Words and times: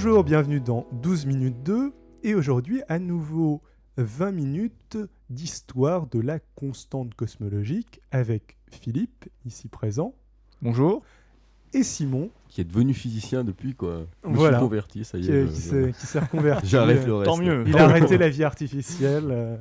Bonjour, 0.00 0.22
bienvenue 0.22 0.60
dans 0.60 0.86
12 0.92 1.26
minutes 1.26 1.60
2 1.64 1.92
et 2.22 2.36
aujourd'hui 2.36 2.82
à 2.88 3.00
nouveau 3.00 3.62
20 3.96 4.30
minutes 4.30 4.96
d'histoire 5.28 6.06
de 6.06 6.20
la 6.20 6.38
constante 6.54 7.14
cosmologique 7.14 8.00
avec 8.12 8.58
Philippe, 8.70 9.28
ici 9.44 9.66
présent, 9.66 10.14
Bonjour. 10.62 11.02
et 11.74 11.82
Simon, 11.82 12.30
qui 12.48 12.60
est 12.60 12.64
devenu 12.64 12.94
physicien 12.94 13.42
depuis 13.42 13.74
quoi. 13.74 14.06
Je 14.22 14.28
Voilà. 14.34 14.58
suis 14.58 14.64
converti, 14.68 15.04
ça 15.04 15.18
y 15.18 15.22
qui, 15.22 15.32
est. 15.32 15.46
qui 15.48 15.54
je- 15.56 15.60
s'est 15.60 15.92
qui 15.98 16.06
s'est 16.06 16.20
reconverti. 16.20 16.66
J'arrête 16.68 17.04
le 17.04 17.14
reste. 17.16 17.30
Tant 17.32 17.36
mieux. 17.36 17.64
Il 17.66 17.76
a 17.76 17.82
arrêté 17.86 18.18
la 18.18 18.28
vie 18.28 18.44
artificielle. 18.44 19.26
euh, 19.32 19.56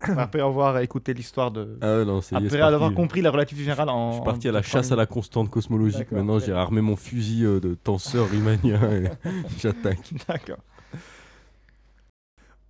Après 0.00 0.40
avoir 0.40 0.78
écouté 0.80 1.14
l'histoire 1.14 1.50
de. 1.50 1.78
Ah 1.80 2.04
non, 2.04 2.20
c'est 2.20 2.36
Après 2.36 2.60
avoir 2.60 2.92
compris 2.92 3.22
la 3.22 3.30
relativité 3.30 3.64
générale 3.64 3.88
en. 3.88 4.10
Je 4.10 4.16
suis 4.16 4.24
parti 4.24 4.48
à 4.48 4.52
la 4.52 4.62
chasse 4.62 4.92
à 4.92 4.96
la 4.96 5.06
constante 5.06 5.50
cosmologique. 5.50 6.12
Maintenant, 6.12 6.38
j'ai 6.38 6.52
armé 6.52 6.80
mon 6.80 6.96
fusil 6.96 7.44
euh, 7.44 7.60
de 7.60 7.74
tenseur 7.74 8.28
riemanien 8.28 8.80
et 8.92 9.10
j'attaque. 9.58 10.12
D'accord. 10.28 10.58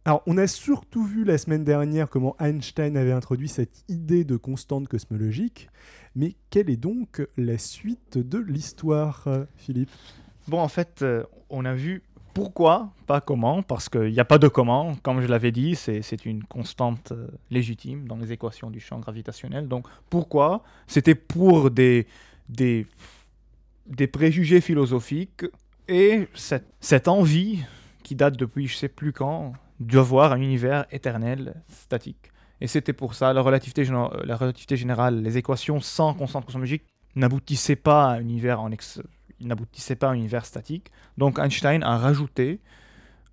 Alors, 0.05 0.23
on 0.27 0.39
a 0.39 0.47
surtout 0.47 1.05
vu 1.05 1.25
la 1.25 1.37
semaine 1.37 1.65
dernière 1.65 2.09
comment 2.09 2.37
Einstein 2.39 2.97
avait 2.97 3.11
introduit 3.11 3.49
cette 3.49 3.83
idée 3.89 4.23
de 4.23 4.37
constante 4.37 4.87
cosmologique, 4.87 5.69
mais 6.15 6.37
quelle 6.51 6.71
est 6.71 6.77
donc 6.77 7.27
la 7.37 7.59
suite 7.59 8.17
de 8.17 8.39
l'histoire, 8.39 9.25
euh, 9.27 9.45
Philippe? 9.57 9.91
Bon, 10.47 10.61
en 10.61 10.69
fait, 10.69 11.03
euh, 11.03 11.25
on 11.51 11.65
a 11.65 11.75
vu 11.75 12.05
pourquoi, 12.37 12.91
pas 13.07 13.23
comment, 13.23 13.63
parce 13.63 13.89
qu'il 13.89 14.13
n'y 14.13 14.21
a 14.21 14.27
pas 14.27 14.37
de 14.37 14.47
comment. 14.47 14.95
Comme 15.03 15.23
je 15.23 15.27
l'avais 15.27 15.53
dit, 15.53 15.75
c'est 15.75 16.27
une 16.27 16.45
constante 16.45 17.13
euh, 17.13 17.29
légitime 17.51 18.07
dans 18.07 18.17
les 18.17 18.31
équations 18.31 18.69
du 18.69 18.79
champ 18.79 18.99
gravitationnel. 18.99 19.69
Donc, 19.69 19.87
pourquoi? 20.11 20.63
C'était 20.87 21.15
pour 21.15 21.71
des, 21.71 22.07
des, 22.51 22.87
des 23.87 24.07
préjugés 24.07 24.61
philosophiques 24.61 25.47
et 25.89 26.29
cette, 26.35 26.67
cette 26.79 27.09
envie 27.09 27.65
qui 28.03 28.15
date 28.15 28.37
depuis 28.37 28.67
je 28.67 28.77
sais 28.77 28.91
plus 28.91 29.15
quand 29.15 29.55
d'avoir 29.81 30.33
un 30.33 30.41
univers 30.43 30.85
éternel 30.91 31.55
statique. 31.69 32.31
Et 32.61 32.67
c'était 32.67 32.93
pour 32.93 33.15
ça, 33.15 33.33
la 33.33 33.41
relativité, 33.41 33.83
la 33.85 34.37
relativité 34.37 34.77
générale, 34.77 35.23
les 35.23 35.39
équations 35.39 35.81
sans 35.81 36.13
constante 36.13 36.45
cosmologique 36.45 36.85
n'aboutissaient 37.15 37.77
pas 37.77 38.11
à 38.11 38.17
un 38.17 38.21
univers 38.21 38.61
en 38.61 38.71
ex- 38.73 39.01
il 39.41 39.49
n'aboutissait 39.49 39.97
pas 39.97 40.09
à 40.09 40.11
un 40.11 40.15
univers 40.15 40.47
statique. 40.47 40.91
Donc 41.19 41.39
Einstein 41.39 41.83
a 41.83 41.99
rajouté, 41.99 42.61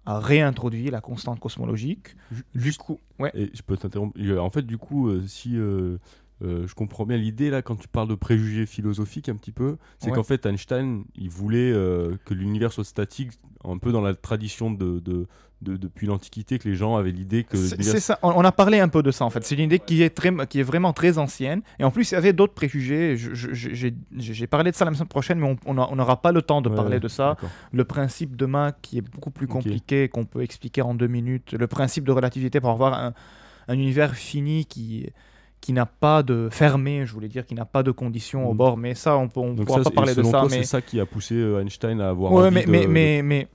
a 0.05 0.19
réintroduit 0.19 0.89
la 0.89 1.01
constante 1.01 1.39
cosmologique. 1.39 2.15
Du 2.53 2.73
coup, 2.73 2.99
ouais. 3.19 3.31
Et 3.33 3.51
je 3.53 3.61
peux 3.61 3.77
t'interrompre. 3.77 4.17
En 4.39 4.49
fait, 4.49 4.63
du 4.63 4.77
coup, 4.77 5.09
euh, 5.09 5.23
si 5.27 5.57
euh, 5.57 5.97
euh, 6.41 6.67
je 6.67 6.73
comprends 6.75 7.05
bien 7.05 7.17
l'idée 7.17 7.49
là, 7.49 7.61
quand 7.61 7.75
tu 7.75 7.87
parles 7.87 8.07
de 8.07 8.15
préjugés 8.15 8.65
philosophiques 8.65 9.29
un 9.29 9.35
petit 9.35 9.51
peu, 9.51 9.77
c'est 9.99 10.09
Ouais. 10.09 10.15
qu'en 10.15 10.23
fait 10.23 10.45
Einstein, 10.45 11.03
il 11.15 11.29
voulait 11.29 11.71
euh, 11.71 12.15
que 12.25 12.33
l'univers 12.33 12.71
soit 12.73 12.83
statique, 12.83 13.31
un 13.63 13.77
peu 13.77 13.91
dans 13.91 14.01
la 14.01 14.13
tradition 14.13 14.71
de, 14.71 14.99
de- 14.99 15.27
de- 15.61 15.77
depuis 15.77 16.07
l'Antiquité, 16.07 16.59
que 16.59 16.67
les 16.67 16.75
gens 16.75 16.97
avaient 16.97 17.11
l'idée 17.13 17.45
que 17.45 17.55
C'est 17.55 18.01
ça, 18.01 18.19
on, 18.21 18.43
a 18.43 18.51
parlé 18.51 18.81
un 18.81 18.89
peu 18.89 19.01
de 19.01 19.11
ça 19.11 19.23
en 19.23 19.29
fait. 19.29 19.45
C'est 19.45 19.55
une 19.55 19.61
idée 19.61 19.79
qui 19.79 20.01
est, 20.03 20.09
très, 20.09 20.33
qui 20.47 20.59
est 20.59 20.63
vraiment 20.63 20.91
très 20.91 21.17
ancienne. 21.17 21.61
Et 21.79 21.85
en 21.85 21.91
plus, 21.91 22.11
il 22.11 22.15
y 22.15 22.17
avait 22.17 22.33
d'autres 22.33 22.53
préjugés. 22.53 23.15
J'ai 24.17 24.47
parlé 24.47 24.71
de 24.71 24.75
ça 24.75 24.83
la 24.83 24.93
semaine 24.93 25.07
prochaine, 25.07 25.39
mais 25.39 25.55
on- 25.65 25.73
n'aura 25.95 26.21
pas 26.21 26.33
le 26.33 26.41
temps 26.41 26.61
de 26.61 26.67
Ouais, 26.69 26.75
parler 26.75 26.95
ouais, 26.95 26.99
de 26.99 27.07
ça. 27.07 27.37
Le 27.71 27.85
principe 27.85 28.35
de 28.35 28.45
Mach 28.45 28.73
qui 28.81 28.97
est 28.97 29.01
beaucoup 29.01 29.31
plus 29.31 29.47
compliqué, 29.47 30.09
qu'on 30.09 30.25
peut 30.25 30.41
expliquer 30.41 30.81
en 30.81 30.93
deux 30.95 31.07
minutes. 31.07 31.53
Le 31.53 31.67
principe 31.67 32.03
de 32.05 32.11
relativité 32.11 32.59
pour 32.59 32.71
avoir 32.71 32.93
un, 32.93 33.13
un 33.69 33.73
univers 33.75 34.15
fini 34.15 34.65
qui, 34.65 35.07
qui 35.63 35.71
n'a 35.71 35.85
pas 35.85 36.23
de 36.23 36.49
fermé, 36.51 37.05
je 37.05 37.13
voulais 37.13 37.29
dire, 37.29 37.45
qui 37.45 37.55
n'a 37.55 37.63
pas 37.63 37.83
de 37.83 37.91
conditions 37.91 38.49
au 38.49 38.53
Mm. 38.53 38.57
bord. 38.57 38.77
Mais 38.77 38.95
ça, 38.95 39.15
on 39.17 39.23
ne 39.23 39.27
pourra 39.29 39.77
ça, 39.81 39.89
pas 39.89 39.95
parler 39.95 40.13
de 40.13 40.21
ça. 40.21 40.29
toi, 40.31 40.43
mais... 40.43 40.57
c'est 40.57 40.63
ça 40.65 40.81
qui 40.81 40.99
a 40.99 41.05
poussé 41.05 41.35
euh, 41.35 41.61
Einstein 41.61 42.01
à 42.01 42.09
avoir 42.09 42.33
Ouais, 42.33 42.47
envie 42.47 42.53
mais, 42.55 42.65
de- 42.65 42.69
mais, 42.69 42.81
de- 42.83 42.87
mais, 42.87 43.21
mais 43.23 43.47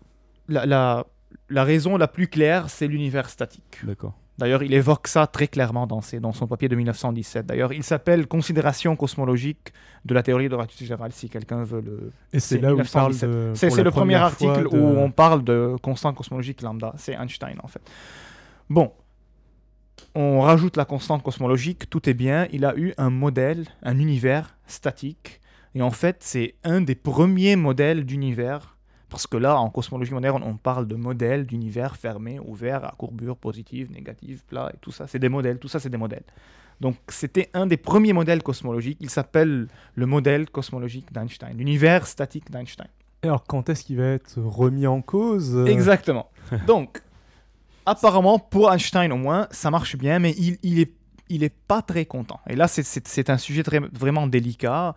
la, 0.48 0.64
la, 0.64 1.06
la 1.50 1.64
raison 1.64 1.98
la 1.98 2.08
plus 2.08 2.26
claire, 2.28 2.70
c'est 2.70 2.86
l'univers 2.88 3.28
statique. 3.28 3.78
D'accord. 3.84 4.14
D'ailleurs, 4.38 4.62
il 4.62 4.72
évoque 4.72 5.06
ça 5.08 5.26
très 5.26 5.48
clairement 5.48 5.86
dans, 5.86 6.00
ses- 6.00 6.18
dans 6.20 6.32
son 6.32 6.46
papier 6.46 6.68
de 6.68 6.76
1917. 6.76 7.44
D'ailleurs, 7.44 7.72
il 7.74 7.82
s'appelle 7.82 8.26
Considération 8.26 8.96
cosmologique 8.96 9.72
de 10.06 10.14
la 10.14 10.22
théorie 10.22 10.46
de 10.46 10.52
la 10.52 10.58
relativité 10.58 10.86
générale, 10.86 11.12
si 11.12 11.28
quelqu'un 11.28 11.62
veut 11.64 11.82
le... 11.82 12.12
Et 12.32 12.40
c'est 12.40 12.58
là 12.58 12.72
où 12.72 12.78
il 12.80 12.88
parle 12.88 13.12
1917. 13.12 13.30
de. 13.68 13.74
C'est 13.74 13.82
le 13.82 13.90
premier 13.90 14.14
article 14.14 14.70
de- 14.70 14.76
où 14.78 14.96
on 14.98 15.10
parle 15.10 15.44
de 15.44 15.74
constante 15.82 16.16
cosmologique 16.16 16.62
lambda. 16.62 16.94
C'est 16.96 17.12
Einstein, 17.14 17.58
en 17.62 17.68
fait. 17.68 17.82
Bon. 18.70 18.92
On 20.14 20.40
rajoute 20.40 20.76
la 20.76 20.84
constante 20.84 21.22
cosmologique, 21.22 21.88
tout 21.90 22.08
est 22.08 22.14
bien. 22.14 22.48
Il 22.52 22.64
a 22.64 22.76
eu 22.76 22.94
un 22.98 23.10
modèle, 23.10 23.66
un 23.82 23.98
univers 23.98 24.56
statique. 24.66 25.40
Et 25.74 25.82
en 25.82 25.90
fait, 25.90 26.16
c'est 26.20 26.54
un 26.64 26.80
des 26.80 26.94
premiers 26.94 27.56
modèles 27.56 28.04
d'univers. 28.04 28.76
Parce 29.10 29.26
que 29.26 29.36
là, 29.36 29.58
en 29.58 29.70
cosmologie 29.70 30.12
moderne, 30.12 30.42
on 30.44 30.56
parle 30.56 30.86
de 30.86 30.94
modèles 30.94 31.46
d'univers 31.46 31.96
fermé, 31.96 32.38
ouvert, 32.40 32.84
à 32.84 32.94
courbure 32.98 33.36
positive, 33.36 33.90
négative, 33.90 34.42
plat, 34.46 34.70
et 34.74 34.76
tout 34.80 34.90
ça. 34.90 35.06
C'est 35.06 35.18
des 35.18 35.30
modèles, 35.30 35.58
tout 35.58 35.68
ça, 35.68 35.78
c'est 35.78 35.88
des 35.88 35.96
modèles. 35.96 36.24
Donc, 36.80 36.96
c'était 37.08 37.48
un 37.54 37.66
des 37.66 37.76
premiers 37.76 38.12
modèles 38.12 38.42
cosmologiques. 38.42 38.98
Il 39.00 39.10
s'appelle 39.10 39.68
le 39.94 40.06
modèle 40.06 40.48
cosmologique 40.50 41.12
d'Einstein, 41.12 41.56
l'univers 41.56 42.06
statique 42.06 42.50
d'Einstein. 42.50 42.88
Alors, 43.22 43.44
quand 43.44 43.68
est-ce 43.68 43.84
qu'il 43.84 43.96
va 43.96 44.06
être 44.06 44.40
remis 44.40 44.86
en 44.86 45.00
cause? 45.00 45.56
Exactement. 45.66 46.30
Donc, 46.66 47.02
apparemment, 47.90 48.38
pour 48.38 48.72
Einstein 48.72 49.12
au 49.12 49.16
moins, 49.16 49.48
ça 49.50 49.70
marche 49.70 49.96
bien, 49.96 50.18
mais 50.18 50.32
il, 50.38 50.58
il 50.62 51.42
est, 51.42 51.54
pas 51.68 51.82
très 51.82 52.06
content. 52.06 52.40
Et 52.48 52.56
là, 52.56 52.68
c'est- 52.68 53.30
un 53.30 53.38
sujet 53.38 53.62
vraiment 53.92 54.26
délicat. 54.26 54.94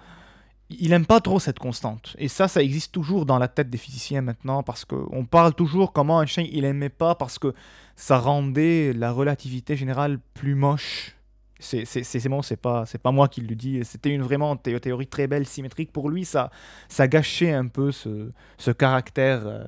Il 0.69 0.93
aime 0.93 1.05
pas 1.05 1.19
trop 1.19 1.39
cette 1.39 1.59
constante. 1.59 2.15
Et 2.17 2.29
ça, 2.29 2.47
ça 2.47 2.63
existe 2.63 2.93
toujours 2.93 3.25
dans 3.25 3.37
la 3.37 3.49
tête 3.49 3.69
des 3.69 3.77
physiciens 3.77 4.21
maintenant, 4.21 4.63
parce 4.63 4.85
qu'on 4.85 5.25
parle 5.25 5.53
toujours 5.53 5.91
comment 5.91 6.21
Einstein, 6.21 6.47
il 6.49 6.63
aimait 6.63 6.89
pas, 6.89 7.15
parce 7.15 7.37
que 7.39 7.53
ça 7.97 8.17
rendait 8.17 8.93
la 8.93 9.11
relativité 9.11 9.75
générale 9.75 10.19
plus 10.33 10.55
moche. 10.55 11.15
C'est 11.59 12.27
bon, 12.27 12.41
c'est 12.41 12.55
pas, 12.55 12.85
pas 13.03 13.11
moi 13.11 13.27
qui 13.27 13.41
le 13.41 13.53
dis. 13.55 13.83
C'était 13.83 14.09
une 14.09 14.23
vraiment 14.23 14.55
thé- 14.55 14.79
théorie 14.79 15.05
très 15.07 15.27
belle, 15.27 15.45
symétrique. 15.45 15.91
Pour 15.91 16.09
lui, 16.09 16.25
ça, 16.25 16.49
ça 16.89 17.07
gâchait 17.07 17.53
un 17.53 17.67
peu 17.67 17.91
ce, 17.91 18.31
ce 18.57 18.71
caractère 18.71 19.41
euh, 19.45 19.63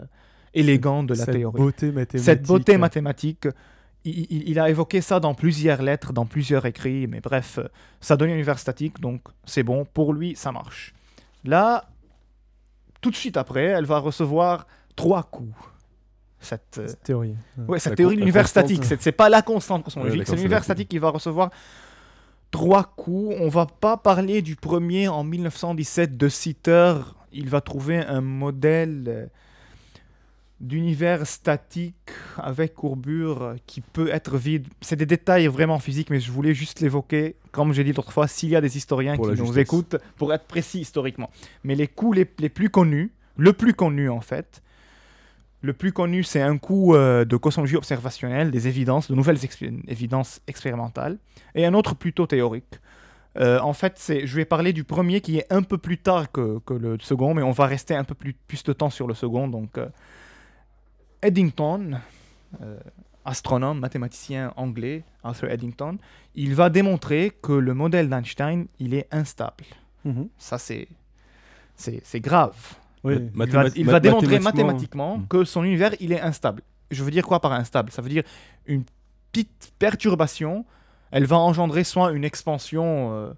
élégant 0.53 1.03
de 1.03 1.13
la 1.13 1.25
cette 1.25 1.35
théorie. 1.35 1.57
beauté 1.57 1.87
mathématique. 1.91 2.19
Cette 2.25 2.43
beauté 2.45 2.77
mathématique, 2.77 3.47
il, 4.05 4.27
il- 4.29 4.49
il 4.49 4.59
a 4.59 4.69
évoqué 4.69 5.01
ça 5.01 5.19
dans 5.19 5.33
plusieurs 5.33 5.81
lettres, 5.81 6.13
dans 6.13 6.25
plusieurs 6.25 6.65
écrits, 6.65 7.07
mais 7.07 7.19
bref, 7.21 7.57
euh, 7.59 7.67
ça 8.01 8.17
donne 8.17 8.29
un 8.29 8.33
univers 8.33 8.59
statique, 8.59 8.99
donc 8.99 9.21
c'est 9.45 9.63
bon, 9.63 9.85
pour 9.85 10.13
lui, 10.13 10.35
ça 10.35 10.51
marche. 10.51 10.93
Là, 11.43 11.85
tout 13.01 13.09
de 13.11 13.15
suite 13.15 13.37
après, 13.37 13.63
elle 13.65 13.85
va 13.85 13.99
recevoir 13.99 14.67
trois 14.95 15.23
coups. 15.23 15.53
Cette, 16.39 16.77
euh, 16.77 16.87
Cette 16.87 17.03
théorie. 17.03 17.35
ouais, 17.69 17.79
cette 17.79 17.91
La 17.91 17.95
théorie 17.95 18.15
de 18.15 18.19
l'univers 18.19 18.47
statique, 18.49 18.83
c'est 18.83 19.01
c'est 19.01 19.13
pas 19.13 19.29
la 19.29 19.41
constante 19.41 19.79
Ouais, 19.79 19.83
cosmologique, 19.85 20.19
d'accord, 20.19 20.25
c'est 20.27 20.35
c'est 20.35 20.41
l'univers 20.43 20.63
statique 20.63 20.89
qui 20.89 20.97
va 20.99 21.09
recevoir 21.09 21.49
trois 22.51 22.83
coups. 22.83 23.35
On 23.39 23.47
va 23.47 23.65
pas 23.65 23.95
parler 23.97 24.41
du 24.41 24.55
premier 24.57 25.07
en 25.07 25.23
1917 25.23 26.17
de 26.17 26.27
Sitter. 26.29 26.95
Il 27.31 27.49
va 27.49 27.61
trouver 27.61 27.97
un 27.99 28.19
modèle 28.21 29.03
euh, 29.07 29.25
d'univers 30.59 31.27
statique 31.27 32.11
avec 32.37 32.73
courbure 32.73 33.55
qui 33.67 33.81
peut 33.81 34.09
être 34.09 34.37
vide. 34.37 34.67
C'est 34.81 34.95
des 34.95 35.05
détails 35.05 35.47
vraiment 35.47 35.79
physiques, 35.79 36.09
mais 36.09 36.19
je 36.19 36.31
voulais 36.31 36.53
juste 36.53 36.79
l'évoquer. 36.79 37.35
Comme 37.51 37.73
j'ai 37.73 37.83
dit 37.83 37.91
l'autre 37.91 38.13
fois, 38.13 38.27
s'il 38.27 38.49
y 38.49 38.55
a 38.55 38.61
des 38.61 38.77
historiens 38.77 39.15
Pour 39.15 39.29
qui 39.29 39.41
nous 39.41 39.59
écoutent, 39.59 39.97
pour 40.15 40.33
être 40.33 40.45
précis 40.45 40.79
historiquement. 40.79 41.29
Mais 41.63 41.75
les 41.75 41.87
coups 41.87 42.17
les, 42.17 42.27
les 42.39 42.49
plus 42.49 42.69
connus, 42.69 43.11
le 43.37 43.53
plus 43.53 43.73
connu 43.73 44.09
en 44.09 44.21
fait, 44.21 44.61
le 45.61 45.73
plus 45.73 45.93
connu, 45.93 46.23
c'est 46.23 46.41
un 46.41 46.57
coup 46.57 46.93
euh, 46.93 47.23
de 47.23 47.37
cosmologie 47.37 47.77
observationnelle, 47.77 48.51
des 48.51 48.67
évidences, 48.67 49.09
de 49.09 49.15
nouvelles 49.15 49.37
expé- 49.37 49.81
évidences 49.87 50.41
expérimentales, 50.47 51.17
et 51.55 51.65
un 51.65 51.73
autre 51.73 51.95
plutôt 51.95 52.27
théorique. 52.27 52.79
Euh, 53.37 53.59
en 53.61 53.73
fait, 53.73 54.13
je 54.25 54.35
vais 54.35 54.45
parler 54.45 54.73
du 54.73 54.83
premier 54.83 55.21
qui 55.21 55.37
est 55.37 55.47
un 55.51 55.63
peu 55.63 55.77
plus 55.77 55.97
tard 55.97 56.31
que, 56.31 56.59
que 56.65 56.73
le 56.73 56.97
second, 56.99 57.33
mais 57.33 57.43
on 57.43 57.51
va 57.51 57.65
rester 57.65 57.95
un 57.95 58.03
peu 58.03 58.13
plus, 58.13 58.33
plus 58.33 58.63
de 58.63 58.73
temps 58.73 58.89
sur 58.89 59.07
le 59.07 59.13
second. 59.13 59.47
Donc, 59.47 59.77
euh, 59.77 59.87
Eddington, 61.23 61.99
euh, 62.61 62.77
astronome, 63.25 63.79
mathématicien 63.79 64.53
anglais, 64.57 65.03
Arthur 65.23 65.49
Eddington, 65.49 65.97
il 66.35 66.53
va 66.55 66.69
démontrer 66.69 67.31
que 67.41 67.53
le 67.53 67.73
modèle 67.73 68.09
d'Einstein, 68.09 68.67
il 68.79 68.93
est 68.93 69.07
instable. 69.11 69.63
Mhm. 70.05 70.27
Ça, 70.37 70.57
c'est, 70.57 70.87
c'est, 71.75 72.01
c'est 72.03 72.19
grave. 72.19 72.55
Oui. 73.03 73.15
Il 73.15 73.19
va, 73.31 73.45
Mathémat- 73.45 73.71
il 73.75 73.85
va 73.85 73.99
démontrer 73.99 74.39
mathématiquement- 74.39 74.43
mathématiquement 74.65 75.17
Mm. 75.19 75.27
que 75.27 75.43
son 75.45 75.63
univers, 75.63 75.93
il 75.99 76.11
est 76.11 76.21
instable. 76.21 76.61
Je 76.91 77.03
veux 77.03 77.11
dire 77.11 77.25
quoi 77.25 77.39
par 77.39 77.53
instable? 77.53 77.91
Ça 77.91 78.01
veut 78.01 78.09
dire 78.09 78.23
une 78.65 78.83
petite 79.31 79.73
perturbation, 79.79 80.65
elle 81.11 81.25
va 81.25 81.37
engendrer 81.37 81.83
soit 81.83 82.11
une 82.11 82.23
expansion 82.23 83.13
euh, 83.13 83.33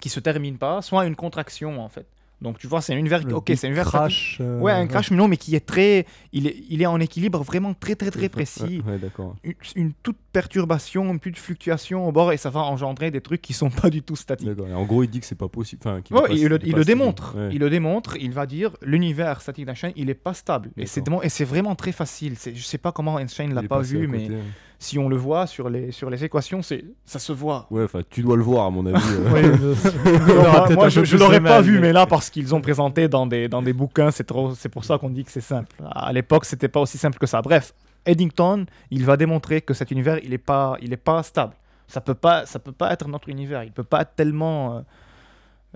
qui 0.00 0.08
se 0.08 0.20
termine 0.20 0.58
pas, 0.58 0.82
soit 0.82 1.06
une 1.06 1.16
contraction 1.16 1.80
en 1.80 1.88
fait. 1.88 2.06
Donc 2.44 2.58
tu 2.58 2.66
vois, 2.68 2.80
c'est 2.80 2.94
un 2.94 2.98
univers. 2.98 3.22
Ok, 3.32 3.50
c'est 3.56 3.66
un 3.66 3.70
univers. 3.70 3.86
crash. 3.86 4.38
euh, 4.40 4.60
Ouais, 4.60 4.70
un 4.72 4.86
crash, 4.86 5.10
mais 5.10 5.16
non, 5.16 5.26
mais 5.26 5.36
qui 5.36 5.56
est 5.56 5.66
très. 5.66 6.06
Il 6.32 6.46
est, 6.46 6.56
il 6.70 6.80
est 6.82 6.86
en 6.86 7.00
équilibre 7.00 7.42
vraiment 7.42 7.74
très, 7.74 7.96
très, 7.96 8.10
très 8.12 8.28
précis. 8.28 8.82
Ouais, 8.86 8.92
ouais, 8.92 8.98
d'accord. 8.98 9.34
Une, 9.42 9.54
une 9.74 9.92
toute 10.02 10.18
perturbation, 10.32 11.10
une 11.10 11.18
petite 11.18 11.38
fluctuation 11.38 12.06
au 12.06 12.12
bord, 12.12 12.32
et 12.32 12.36
ça 12.36 12.50
va 12.50 12.60
engendrer 12.60 13.10
des 13.10 13.20
trucs 13.20 13.40
qui 13.42 13.52
sont 13.54 13.70
pas 13.70 13.90
du 13.90 14.02
tout 14.02 14.14
statiques. 14.16 14.46
D'accord. 14.46 14.66
En 14.76 14.84
gros, 14.84 15.02
il 15.02 15.08
dit 15.10 15.20
que 15.20 15.26
c'est 15.26 15.34
pas 15.34 15.48
possible. 15.48 15.82
Enfin, 15.84 16.00
qu'il 16.02 16.14
est 16.16 16.20
Ouais, 16.20 16.28
pas- 16.28 16.34
il, 16.34 16.46
le, 16.46 16.58
il 16.64 16.74
le 16.74 16.84
démontre. 16.84 17.34
Ouais. 17.36 17.48
Il 17.52 17.58
le 17.60 17.70
démontre. 17.70 18.16
Il 18.20 18.32
va 18.32 18.46
dire 18.46 18.76
l'univers 18.82 19.40
statique 19.40 19.64
d'Einstein, 19.66 19.92
il 19.96 20.10
est 20.10 20.14
pas 20.14 20.34
stable. 20.34 20.70
Et 20.76 20.86
c'est 20.86 21.02
et 21.22 21.44
vraiment 21.44 21.74
très 21.74 21.92
facile. 21.92 22.34
C'est- 22.36 22.54
Je 22.54 22.62
sais 22.62 22.78
pas 22.78 22.92
comment 22.92 23.18
Einstein 23.18 23.48
Il 23.50 23.54
l'a 23.54 23.62
pas 23.62 23.80
vu, 23.80 24.06
mais 24.06 24.22
côté. 24.28 24.38
Si 24.78 24.98
on 24.98 25.08
le 25.08 25.16
voit 25.16 25.46
sur 25.46 25.68
les 25.70 25.92
sur 25.92 26.10
les 26.10 26.24
équations, 26.24 26.62
c'est 26.62 26.84
ça 27.06 27.18
se 27.18 27.32
voit. 27.32 27.66
Ouais, 27.70 27.84
enfin, 27.84 28.00
tu 28.08 28.22
dois 28.22 28.36
le 28.36 28.42
voir, 28.42 28.66
à 28.66 28.70
mon 28.70 28.84
avis. 28.86 29.02
euh. 29.10 29.30
Ouais, 29.32 29.42
je- 29.42 30.32
Alors, 30.32 30.70
moi, 30.72 30.88
je, 30.88 31.04
je 31.04 31.16
l'aurais 31.16 31.40
pas 31.40 31.60
vu, 31.60 31.80
mais- 31.80 31.92
là, 31.92 32.06
parce 32.06 32.28
qu'ils 32.30 32.54
ont 32.54 32.60
présenté 32.60 33.08
dans 33.08 33.26
des, 33.26 33.48
dans 33.48 33.62
des 33.62 33.72
bouquins, 33.72 34.10
c'est 34.10 34.24
trop, 34.24 34.54
c'est 34.54 34.68
pour 34.68 34.84
ça 34.84 34.98
qu'on 34.98 35.10
dit 35.10 35.24
que 35.24 35.30
c'est 35.30 35.40
simple. 35.40 35.74
À 35.90 36.12
l'époque, 36.12 36.44
c'était 36.44 36.68
pas 36.68 36.80
aussi 36.80 36.98
simple 36.98 37.18
que 37.18 37.26
ça. 37.26 37.40
Bref, 37.42 37.72
Eddington, 38.06 38.66
il 38.90 39.04
va 39.04 39.16
démontrer 39.16 39.62
que 39.62 39.72
cet 39.74 39.90
univers, 39.90 40.18
il 40.22 40.32
est 40.34 40.38
pas, 40.38 40.76
il 40.82 40.92
est 40.92 40.98
pas 40.98 41.22
stable. 41.22 41.54
Ça 41.86 42.00
peut 42.00 42.14
pas, 42.14 42.44
ça 42.46 42.58
peut 42.58 42.72
pas 42.72 42.92
être 42.92 43.08
notre 43.08 43.28
univers. 43.28 43.62
Il 43.64 43.72
peut 43.72 43.84
pas 43.84 44.02
être 44.02 44.14
tellement. 44.16 44.84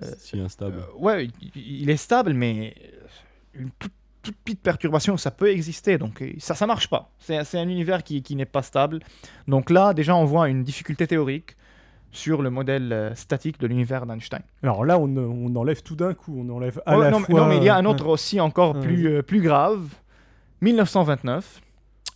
euh, 0.02 0.10
si 0.18 0.38
instable. 0.38 0.78
euh, 0.78 0.98
ouais, 1.02 1.28
il, 1.40 1.82
il 1.82 1.90
est 1.90 1.96
stable, 1.96 2.32
mais 2.34 2.74
une 3.54 3.70
toute, 3.78 3.92
toute 4.28 4.36
petite 4.44 4.62
perturbation, 4.62 5.16
ça 5.16 5.30
peut 5.30 5.50
exister. 5.50 5.98
Donc 5.98 6.22
euh, 6.22 6.32
ça, 6.38 6.54
ça 6.54 6.66
marche 6.66 6.88
pas. 6.88 7.10
C'est 7.18 7.58
un 7.58 7.68
univers 7.68 8.02
qui, 8.02 8.22
qui 8.22 8.36
n'est 8.36 8.44
pas 8.46 8.62
stable. 8.62 9.00
Donc 9.46 9.70
là, 9.70 9.94
déjà, 9.94 10.14
on 10.16 10.24
voit 10.24 10.48
une 10.48 10.62
difficulté 10.62 11.06
théorique 11.06 11.56
sur 12.10 12.40
le 12.40 12.48
modèle 12.50 12.92
euh, 12.92 13.14
statique 13.14 13.58
de 13.60 13.66
l'univers 13.66 14.06
d'Einstein. 14.06 14.40
Alors 14.62 14.84
là, 14.84 14.98
on, 14.98 15.14
on 15.16 15.54
enlève 15.56 15.82
tout 15.82 15.94
d'un 15.96 16.14
coup. 16.14 16.42
On 16.42 16.48
enlève 16.54 16.80
à 16.86 16.96
la 16.96 17.10
non, 17.10 17.20
mais- 17.20 17.26
fois. 17.26 17.40
non, 17.40 17.46
mais 17.46 17.56
il 17.58 17.64
y 17.64 17.68
a 17.68 17.76
un 17.76 17.84
autre 17.84 18.06
aussi 18.06 18.40
encore 18.40 18.74
Ouais. 18.76 18.80
plus, 18.82 19.06
euh, 19.08 19.22
plus 19.22 19.40
grave. 19.42 19.82
1929. 20.62 21.60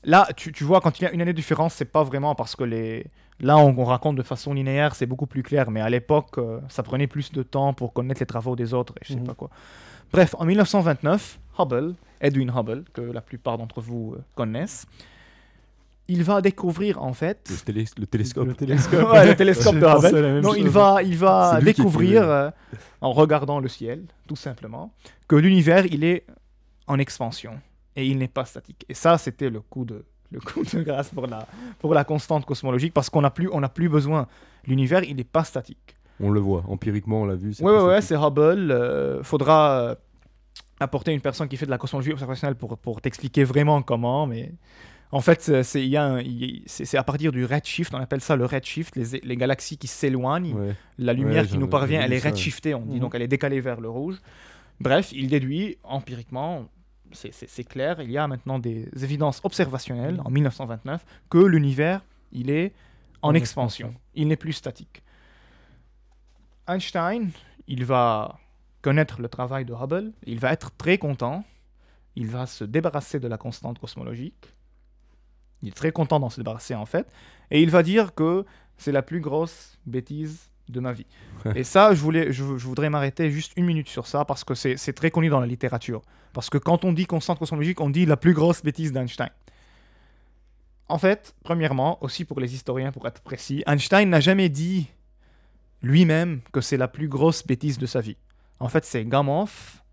Là, 0.04 0.26
tu, 0.36 0.50
tu 0.52 0.64
vois, 0.64 0.80
quand 0.80 0.98
il 0.98 1.04
y 1.04 1.06
a 1.06 1.12
une 1.12 1.20
année 1.20 1.32
de 1.32 1.36
différence, 1.36 1.74
c'est 1.74 1.84
pas 1.84 2.02
vraiment 2.02 2.34
parce 2.34 2.56
que 2.56 2.64
les. 2.64 3.06
Là, 3.40 3.56
on, 3.58 3.74
on 3.76 3.84
raconte 3.84 4.16
de 4.16 4.22
façon 4.22 4.52
linéaire, 4.52 4.94
c'est 4.94 5.06
beaucoup 5.06 5.26
plus 5.26 5.42
clair. 5.42 5.70
Mais 5.70 5.80
à 5.80 5.88
l'époque, 5.88 6.38
euh, 6.38 6.60
ça 6.68 6.82
prenait 6.82 7.06
plus 7.06 7.32
de 7.32 7.42
temps 7.42 7.72
pour 7.72 7.92
connaître 7.92 8.20
les 8.20 8.26
travaux 8.26 8.56
des 8.56 8.74
autres 8.74 8.94
et 9.00 9.04
je 9.04 9.12
sais 9.14 9.18
Mhm. 9.20 9.26
pas 9.26 9.34
quoi. 9.34 9.50
Bref, 10.12 10.34
en 10.38 10.44
1929, 10.44 11.38
Hubble, 11.58 11.94
Edwin 12.20 12.50
Hubble, 12.56 12.84
que 12.92 13.00
la 13.00 13.20
plupart 13.20 13.58
d'entre 13.58 13.80
vous 13.80 14.14
euh, 14.16 14.22
connaissent, 14.34 14.86
il 16.08 16.22
va 16.24 16.40
découvrir 16.40 17.02
en 17.02 17.12
fait. 17.12 17.48
Le, 17.50 17.56
télé- 17.64 17.84
le 17.98 18.06
télescope. 18.06 18.46
Le 18.48 18.54
télescope. 18.54 19.08
Ouais, 19.12 19.26
le 19.26 19.36
télescope 19.36 19.74
J'ai 19.74 19.80
de 19.80 19.86
Hubble. 19.86 20.40
Non, 20.40 20.54
il 20.54 20.68
va, 20.68 21.02
il 21.02 21.16
va 21.16 21.60
découvrir, 21.60 22.22
euh, 22.28 22.50
en 23.00 23.12
regardant 23.12 23.60
le 23.60 23.68
ciel, 23.68 24.04
tout 24.26 24.36
simplement, 24.36 24.92
que 25.28 25.36
l'univers, 25.36 25.86
il 25.86 26.04
est 26.04 26.24
en 26.86 26.98
expansion 26.98 27.52
et 27.96 28.06
il 28.06 28.18
n'est 28.18 28.28
pas 28.28 28.44
statique. 28.44 28.84
Et 28.88 28.94
ça, 28.94 29.16
c'était 29.18 29.48
le 29.50 29.60
coup 29.60 29.84
de, 29.84 30.04
le 30.30 30.40
coup 30.40 30.62
de 30.64 30.82
grâce 30.82 31.08
pour 31.10 31.26
la, 31.26 31.46
pour 31.78 31.94
la 31.94 32.04
constante 32.04 32.44
cosmologique, 32.44 32.92
parce 32.94 33.08
qu'on 33.10 33.20
n'a 33.22 33.30
plus, 33.30 33.48
on 33.52 33.60
n'a 33.60 33.68
plus 33.68 33.88
besoin. 33.88 34.26
L'univers, 34.66 35.04
il 35.04 35.16
n'est 35.16 35.24
pas 35.24 35.44
statique. 35.44 35.96
On 36.20 36.30
le 36.30 36.40
voit, 36.40 36.64
empiriquement, 36.68 37.22
on 37.22 37.26
l'a 37.26 37.34
vu. 37.36 37.54
c'est 37.54 37.64
Ouais, 37.64 37.80
ouais, 37.82 38.00
c'est 38.00 38.16
Hubble. 38.16 38.70
euh, 38.70 39.22
faudra 39.22 39.70
euh, 39.80 39.94
apporter 40.82 41.12
une 41.12 41.20
personne 41.20 41.48
qui 41.48 41.56
fait 41.56 41.66
de 41.66 41.70
la 41.70 41.78
cosmologie 41.78 42.12
observationnelle 42.12 42.56
pour, 42.56 42.76
pour 42.78 43.00
t'expliquer 43.00 43.44
vraiment 43.44 43.80
comment, 43.82 44.26
mais 44.26 44.52
en 45.10 45.20
fait, 45.20 45.42
c'est- 45.42 45.62
c'est 45.62 45.82
il 45.82 45.88
y 45.88 45.96
a 45.96 46.04
un- 46.04 46.20
il- 46.20 46.62
c'est- 46.66 46.84
c'est 46.84 46.96
à 46.98 47.04
partir 47.04 47.32
du 47.32 47.44
redshift, 47.44 47.92
on 47.94 47.98
appelle 47.98 48.20
ça 48.20 48.34
le 48.36 48.44
redshift, 48.46 48.96
les, 48.96 49.20
les 49.22 49.36
galaxies 49.36 49.76
qui 49.78 49.86
s'éloignent, 49.86 50.54
Ouais. 50.54 50.74
la 50.98 51.12
lumière 51.12 51.42
Ouais, 51.44 51.48
qui 51.48 51.58
nous 51.58 51.68
parvient, 51.68 52.00
elle 52.00 52.12
est 52.12 52.24
redshiftée, 52.24 52.74
on 52.74 52.82
dit, 52.86 52.94
Mhm. 52.94 53.00
donc 53.00 53.14
elle 53.14 53.22
est 53.22 53.28
décalée 53.28 53.60
vers 53.60 53.80
le 53.80 53.88
rouge. 53.88 54.16
Bref, 54.80 55.12
il 55.12 55.28
déduit 55.28 55.76
empiriquement, 55.84 56.66
c'est- 57.12 57.32
c'est 57.32 57.48
c'est 57.48 57.64
clair, 57.64 58.00
il 58.00 58.10
y 58.10 58.18
a 58.18 58.26
maintenant 58.26 58.58
des 58.58 58.88
évidences 59.02 59.40
observationnelles 59.44 60.20
en 60.24 60.30
1929 60.30 61.04
que 61.30 61.38
l'univers, 61.38 62.00
il 62.32 62.50
est 62.50 62.72
en, 63.20 63.28
En 63.28 63.34
expansion. 63.34 63.88
expansion. 63.88 64.00
Il 64.14 64.28
n'est 64.28 64.36
plus 64.36 64.52
statique. 64.54 65.02
Einstein, 66.66 67.30
il 67.68 67.84
va 67.84 68.38
connaître 68.82 69.22
le 69.22 69.28
travail 69.28 69.64
de 69.64 69.72
Hubble, 69.72 70.12
il 70.26 70.38
va 70.38 70.52
être 70.52 70.72
très 70.76 70.98
content, 70.98 71.44
il 72.16 72.26
va 72.26 72.46
se 72.46 72.64
débarrasser 72.64 73.20
de 73.20 73.28
la 73.28 73.38
constante 73.38 73.78
cosmologique. 73.78 74.54
Il 75.62 75.68
est 75.68 75.72
très 75.72 75.92
content 75.92 76.18
d'en 76.18 76.28
se 76.28 76.40
débarrasser 76.40 76.74
en 76.74 76.86
fait, 76.86 77.10
et 77.50 77.62
il 77.62 77.70
va 77.70 77.82
dire 77.82 78.14
que 78.14 78.44
c'est 78.76 78.92
la 78.92 79.02
plus 79.02 79.20
grosse 79.20 79.78
bêtise 79.86 80.50
de 80.68 80.80
ma 80.80 80.92
vie. 80.92 81.06
et 81.54 81.64
ça, 81.64 81.94
je, 81.94 82.00
voulais, 82.00 82.32
je, 82.32 82.58
je 82.58 82.66
voudrais 82.66 82.90
m'arrêter 82.90 83.30
juste 83.30 83.52
une 83.56 83.66
minute 83.66 83.88
sur 83.88 84.06
ça 84.06 84.24
parce 84.24 84.44
que 84.44 84.54
c'est 84.54 84.76
c'est 84.76 84.92
très 84.92 85.10
connu 85.10 85.28
dans 85.28 85.40
la 85.40 85.46
littérature. 85.46 86.02
Parce 86.32 86.50
que 86.50 86.58
quand 86.58 86.84
on 86.84 86.92
dit 86.92 87.06
constante 87.06 87.38
cosmologique, 87.38 87.80
on 87.80 87.90
dit 87.90 88.06
la 88.06 88.16
plus 88.16 88.32
grosse 88.32 88.62
bêtise 88.62 88.92
d'Einstein. 88.92 89.30
En 90.88 90.98
fait, 90.98 91.34
premièrement, 91.44 92.02
aussi 92.02 92.24
pour 92.24 92.40
les 92.40 92.54
historiens, 92.54 92.92
pour 92.92 93.06
être 93.06 93.22
précis, 93.22 93.62
Einstein 93.66 94.08
n'a 94.08 94.20
jamais 94.20 94.48
dit 94.48 94.88
lui-même 95.82 96.40
que 96.52 96.60
c'est 96.60 96.76
la 96.76 96.88
plus 96.88 97.08
grosse 97.08 97.46
bêtise 97.46 97.78
de 97.78 97.86
sa 97.86 98.00
vie. 98.00 98.16
En 98.62 98.68
fait, 98.68 98.84
c'est 98.84 99.04
Gamow, 99.04 99.46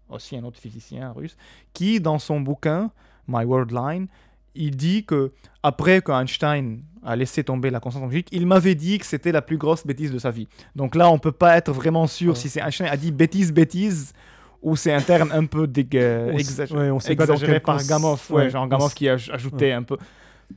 aussi 0.10 0.38
un 0.38 0.44
autre 0.44 0.60
physicien 0.60 1.12
russe, 1.12 1.36
qui, 1.74 2.00
dans 2.00 2.20
son 2.20 2.40
bouquin 2.42 2.92
My 3.28 3.44
World 3.46 3.72
Line, 3.72 4.08
il 4.56 4.76
dit 4.76 5.06
que 5.06 5.32
après 5.64 6.02
que 6.02 6.12
Einstein 6.12 6.82
a 7.04 7.16
laissé 7.16 7.44
tomber 7.44 7.70
la 7.70 7.80
constante 7.80 8.02
cosmologique, 8.04 8.28
il 8.32 8.46
m'avait 8.48 8.76
dit 8.76 8.98
que 8.98 9.06
c'était 9.06 9.32
la 9.32 9.42
plus 9.42 9.58
grosse 9.58 9.86
bêtise 9.86 10.12
de 10.12 10.20
sa 10.20 10.32
vie. 10.32 10.48
Donc 10.76 10.96
là, 10.96 11.10
on 11.10 11.20
peut 11.20 11.32
pas 11.32 11.56
être 11.58 11.72
vraiment 11.72 12.08
sûr 12.08 12.30
Ouais. 12.34 12.36
si 12.40 12.50
c'est 12.50 12.60
Einstein 12.62 12.88
a 12.88 12.98
dit 12.98 13.12
bêtise, 13.12 13.54
bêtise, 13.54 14.14
ou 14.62 14.76
c'est 14.76 14.92
un 14.94 15.02
terme 15.02 15.32
un 15.32 15.46
peu 15.46 15.68
dégue- 15.68 16.32
On 16.34 16.38
exagéré 16.38 16.80
ouais, 16.82 16.92
on 16.92 17.00
sait 17.00 17.16
pas 17.16 17.26
dans 17.26 17.34
exagéré 17.36 17.60
quel 17.60 17.62
par 17.64 17.84
Gamow, 17.86 18.18
ouais, 18.32 18.50
genre 18.50 18.68
Gamow 18.68 18.90
qui 18.90 19.08
a 19.08 19.16
aj- 19.16 19.32
ajouté 19.32 19.72
un 19.72 19.84
peu. 19.84 19.98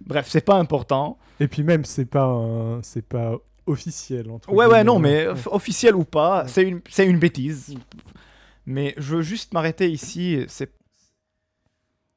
Bref, 0.07 0.27
c'est 0.29 0.45
pas 0.45 0.57
important. 0.57 1.19
Et 1.39 1.47
puis 1.47 1.63
même, 1.63 1.85
c'est 1.85 2.07
pas, 2.07 2.25
un- 2.25 2.83
c'est 2.83 3.07
pas 3.07 3.37
officiel. 3.67 4.31
Entre 4.31 4.51
Ouais, 4.53 4.67
ouais, 4.67 4.85
non, 4.85 4.99
mais 4.99 5.27
ouais. 5.29 5.35
f- 5.35 5.49
officiel 5.51 5.95
ou 5.97 6.05
pas, 6.05 6.43
Ouais. 6.45 6.49
c'est 6.49 6.63
une, 6.69 6.81
une 6.99 7.19
bêtise. 7.19 7.75
Mais 8.67 8.95
je 8.97 9.17
veux 9.17 9.23
juste 9.23 9.53
m'arrêter 9.55 9.91
ici. 9.91 10.45
C'est, 10.49 10.73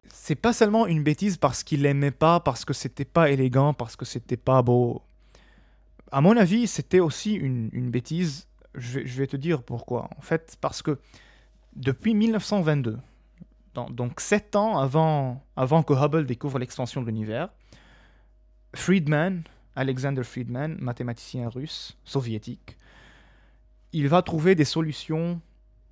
c'est 0.07 0.35
pas 0.35 0.53
seulement 0.53 0.87
une 0.87 1.03
bêtise 1.03 1.37
parce 1.37 1.63
qu'il 1.63 1.81
l'aimait 1.81 2.11
pas, 2.11 2.39
parce 2.39 2.65
que 2.65 2.73
c'était 2.73 3.05
pas 3.05 3.29
élégant, 3.29 3.73
parce 3.73 3.95
que 3.95 4.05
c'était 4.05 4.37
pas 4.37 4.61
beau. 4.61 5.01
À 6.11 6.21
mon 6.21 6.37
avis, 6.37 6.67
c'était 6.67 6.99
aussi 6.99 7.33
une, 7.33 7.69
une 7.73 7.89
bêtise. 7.91 8.47
Je 8.75 8.99
vais, 8.99 9.07
je 9.07 9.17
vais 9.17 9.27
te 9.27 9.37
dire 9.37 9.63
pourquoi. 9.63 10.09
En 10.17 10.21
fait, 10.21 10.55
parce 10.61 10.81
que 10.81 10.99
depuis 11.75 12.13
1922, 12.13 12.97
dans- 13.73 13.89
donc 13.89 14.19
sept 14.21 14.55
ans 14.55 14.77
avant, 14.77 15.43
avant 15.55 15.83
que 15.83 15.93
Hubble 15.93 16.25
découvre 16.25 16.59
l'expansion 16.59 17.01
de 17.01 17.07
l'univers, 17.07 17.49
Friedman, 18.75 19.43
Alexander 19.75 20.23
Friedman, 20.23 20.77
mathématicien 20.79 21.49
russe, 21.49 21.97
soviétique, 22.03 22.77
il 23.91 24.07
va 24.07 24.21
trouver 24.21 24.55
des 24.55 24.65
solutions, 24.65 25.41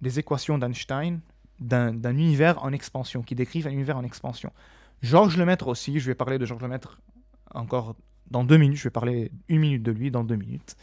des 0.02 0.20
équations 0.20 0.58
d'Einstein 0.58 1.20
d'un 1.60 2.18
univers 2.18 2.62
en 2.64 2.74
expansion, 2.74 3.22
qui 3.22 3.36
décrivent 3.36 3.68
un 3.68 3.72
univers 3.72 3.98
en 3.98 4.04
expansion. 4.04 4.52
Georges 5.02 5.38
Lemaître 5.38 5.68
aussi, 5.68 6.00
je 6.00 6.08
vais 6.08 6.16
parler 6.16 6.38
de 6.38 6.46
Georges 6.46 6.62
Lemaître 6.62 7.00
encore 7.54 7.96
dans 8.30 8.44
deux 8.44 8.58
minutes, 8.58 8.78
je 8.78 8.84
vais 8.86 8.90
parler 8.90 9.32
une 9.48 9.60
minute 9.60 9.84
de 9.84 9.92
lui 9.92 10.12
dans 10.12 10.24
deux 10.24 10.36
minutes. 10.36 10.76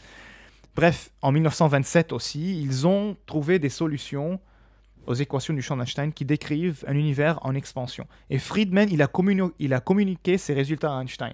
Bref, 0.75 1.11
en 1.21 1.31
1927 1.31 2.13
aussi, 2.13 2.61
ils 2.61 2.87
ont 2.87 3.17
trouvé 3.25 3.59
des 3.59 3.69
solutions 3.69 4.39
aux 5.05 5.13
équations 5.15 5.53
du 5.53 5.61
champ 5.61 5.75
d'Einstein 5.75 6.13
qui 6.13 6.25
décrivent 6.25 6.83
un 6.87 6.95
univers 6.95 7.45
en 7.45 7.53
expansion. 7.55 8.07
Et 8.29 8.39
Friedman, 8.39 8.87
il 8.89 9.01
a 9.73 9.79
communiqué 9.79 10.37
ses 10.37 10.53
résultats 10.53 10.97
à 10.97 11.01
Einstein. 11.01 11.33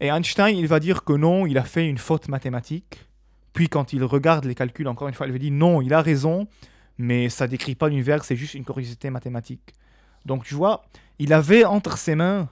Et 0.00 0.08
Einstein, 0.08 0.56
il 0.56 0.66
va 0.66 0.80
dire 0.80 1.04
que 1.04 1.12
non, 1.12 1.46
il 1.46 1.58
a 1.58 1.64
fait 1.64 1.86
une 1.88 1.98
faute 1.98 2.28
mathématique. 2.28 3.06
Puis 3.52 3.68
quand 3.68 3.92
il 3.92 4.02
regarde 4.04 4.44
les 4.46 4.54
calculs, 4.54 4.88
encore 4.88 5.08
une 5.08 5.14
fois, 5.14 5.26
il 5.26 5.32
va 5.32 5.38
dire 5.38 5.52
non, 5.52 5.82
il 5.82 5.92
a 5.92 6.00
raison, 6.00 6.46
mais 6.98 7.28
ça 7.28 7.46
décrit 7.46 7.74
pas 7.74 7.88
l'univers, 7.88 8.24
c'est 8.24 8.36
juste 8.36 8.54
une 8.54 8.64
curiosité 8.64 9.10
mathématique. 9.10 9.74
Donc 10.24 10.44
tu 10.44 10.54
vois, 10.54 10.82
il 11.18 11.32
avait 11.32 11.64
entre 11.64 11.98
ses 11.98 12.14
mains 12.14 12.48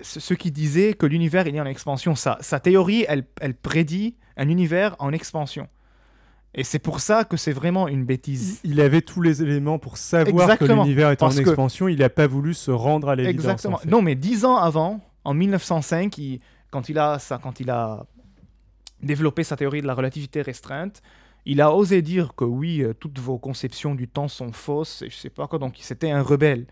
ce 0.00 0.34
qui 0.34 0.50
disait 0.52 0.94
que 0.94 1.06
l'univers 1.06 1.46
est 1.46 1.60
en 1.60 1.66
expansion. 1.66 2.14
Sa, 2.14 2.38
sa 2.40 2.60
théorie, 2.60 3.04
elle, 3.08 3.24
elle 3.40 3.54
prédit 3.54 4.16
un 4.36 4.48
univers 4.48 4.94
en 5.00 5.12
expansion. 5.12 5.68
Et 6.54 6.64
c'est 6.64 6.78
pour 6.78 7.00
ça 7.00 7.24
que 7.24 7.36
c'est 7.36 7.52
vraiment 7.52 7.88
une 7.88 8.04
bêtise. 8.04 8.60
il 8.62 8.80
avait 8.80 9.00
tous 9.00 9.22
les 9.22 9.42
éléments 9.42 9.78
pour 9.78 9.96
savoir 9.96 10.42
Exactement, 10.44 10.82
que 10.82 10.88
l'univers 10.88 11.10
était 11.10 11.22
en 11.24 11.30
que- 11.30 11.40
expansion. 11.40 11.88
Il 11.88 11.98
n'a 11.98 12.10
pas 12.10 12.26
voulu 12.26 12.54
se 12.54 12.70
rendre 12.70 13.08
à 13.08 13.16
l'évidence. 13.16 13.44
Exactement. 13.44 13.76
en 13.76 13.78
fait. 13.80 13.88
Non, 13.88 14.02
mais 14.02 14.14
dix 14.14 14.44
ans 14.44 14.56
avant, 14.56 15.00
en 15.24 15.34
1905, 15.34 16.18
il- 16.18 16.40
quand, 16.70 16.88
il 16.88 16.98
a 16.98 17.18
ça, 17.18 17.38
quand 17.42 17.60
il 17.60 17.70
a 17.70 18.06
développé 19.02 19.44
sa 19.44 19.56
théorie 19.56 19.82
de 19.82 19.86
la 19.86 19.94
relativité 19.94 20.42
restreinte, 20.42 21.02
il 21.44 21.60
a 21.60 21.74
osé 21.74 22.02
dire 22.02 22.34
que 22.36 22.44
oui, 22.44 22.82
euh, 22.82 22.92
toutes 22.94 23.18
vos 23.18 23.36
conceptions 23.38 23.94
du 23.94 24.06
temps 24.08 24.28
sont 24.28 24.52
fausses, 24.52 25.02
et 25.02 25.10
je 25.10 25.16
sais 25.16 25.30
pas 25.30 25.46
quoi, 25.48 25.58
donc 25.58 25.74
c'était 25.80 26.10
un 26.10 26.22
rebelle. 26.22 26.66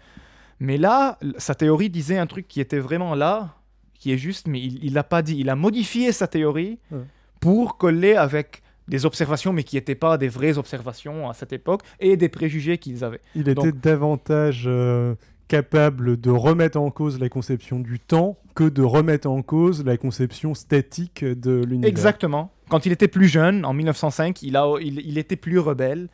Mais 0.61 0.77
là, 0.79 1.19
sa 1.39 1.55
théorie 1.55 1.91
disait 1.91 2.19
un 2.19 2.27
truc 2.27 2.47
qui 2.47 2.61
était 2.61 2.79
vraiment 2.79 3.15
là, 3.15 3.57
qui 3.95 4.13
est 4.13 4.19
juste, 4.19 4.47
mais 4.47 4.61
il 4.61 4.91
ne 4.91 4.95
l'a 4.95 5.03
pas 5.05 5.23
dit. 5.23 5.37
Il 5.39 5.51
a 5.51 5.57
modifié 5.57 6.13
sa 6.13 6.27
théorie 6.29 6.79
Ouais. 6.91 7.01
pour 7.41 7.77
coller 7.79 8.15
avec 8.15 8.63
des 8.89 9.05
observations, 9.07 9.53
mais 9.53 9.63
qui 9.65 9.77
n'étaient 9.77 9.95
pas 9.95 10.19
des 10.19 10.29
vraies 10.29 10.59
observations 10.59 11.29
à 11.29 11.35
cette 11.35 11.53
époque, 11.53 11.83
et 11.99 12.17
des 12.17 12.29
préjugés 12.29 12.79
qu'ils 12.79 13.03
avaient. 13.05 13.21
Il 13.35 13.49
était 13.49 13.73
davantage 13.73 14.65
euh, 14.67 15.15
capable 15.51 16.19
de 16.21 16.31
remettre 16.31 16.79
en 16.79 16.91
cause 16.93 17.19
la 17.19 17.29
conception 17.29 17.81
du 17.81 17.99
temps 17.99 18.39
que 18.55 18.63
de 18.65 18.83
remettre 18.83 19.29
en 19.29 19.43
cause 19.43 19.85
la 19.85 19.97
conception 19.97 20.55
statique 20.55 21.25
de 21.25 21.63
l'univers. 21.65 21.89
Exactement. 21.89 22.53
Quand 22.69 22.87
il 22.87 22.93
était 22.93 23.09
plus 23.09 23.27
jeune, 23.27 23.65
en 23.65 23.73
1905, 23.75 24.43
il, 24.43 24.57
a, 24.57 24.65
il, 24.81 25.01
il 25.01 25.19
était 25.19 25.35
plus 25.35 25.59
rebelle. 25.59 26.09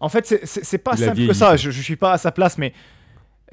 En 0.00 0.08
fait, 0.08 0.26
c'est- 0.44 0.78
pas 0.78 0.92
Il 0.96 1.04
simple 1.04 1.26
que 1.26 1.32
ça. 1.34 1.56
Je, 1.56 1.70
je 1.70 1.82
suis 1.82 1.96
pas 1.96 2.12
à 2.12 2.18
sa 2.18 2.32
place, 2.32 2.56
mais 2.56 2.72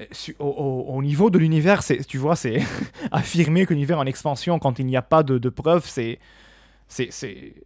euh, 0.00 0.04
su- 0.10 0.34
au, 0.38 0.46
au- 0.46 0.94
au 0.96 1.02
niveau 1.02 1.28
de 1.28 1.38
l'univers, 1.38 1.82
c'est- 1.82 2.02
tu 2.06 2.16
vois, 2.16 2.34
c'est 2.36 2.60
affirmer 3.12 3.66
que 3.66 3.74
l'univers 3.74 3.98
est 3.98 4.00
en 4.00 4.06
expansion 4.06 4.58
quand 4.58 4.78
il 4.78 4.86
n'y 4.86 4.96
a 4.96 5.02
pas 5.02 5.22
de, 5.22 5.36
de 5.36 5.48
preuves, 5.50 5.84
c'est 5.86 6.18
c'est 6.86 7.08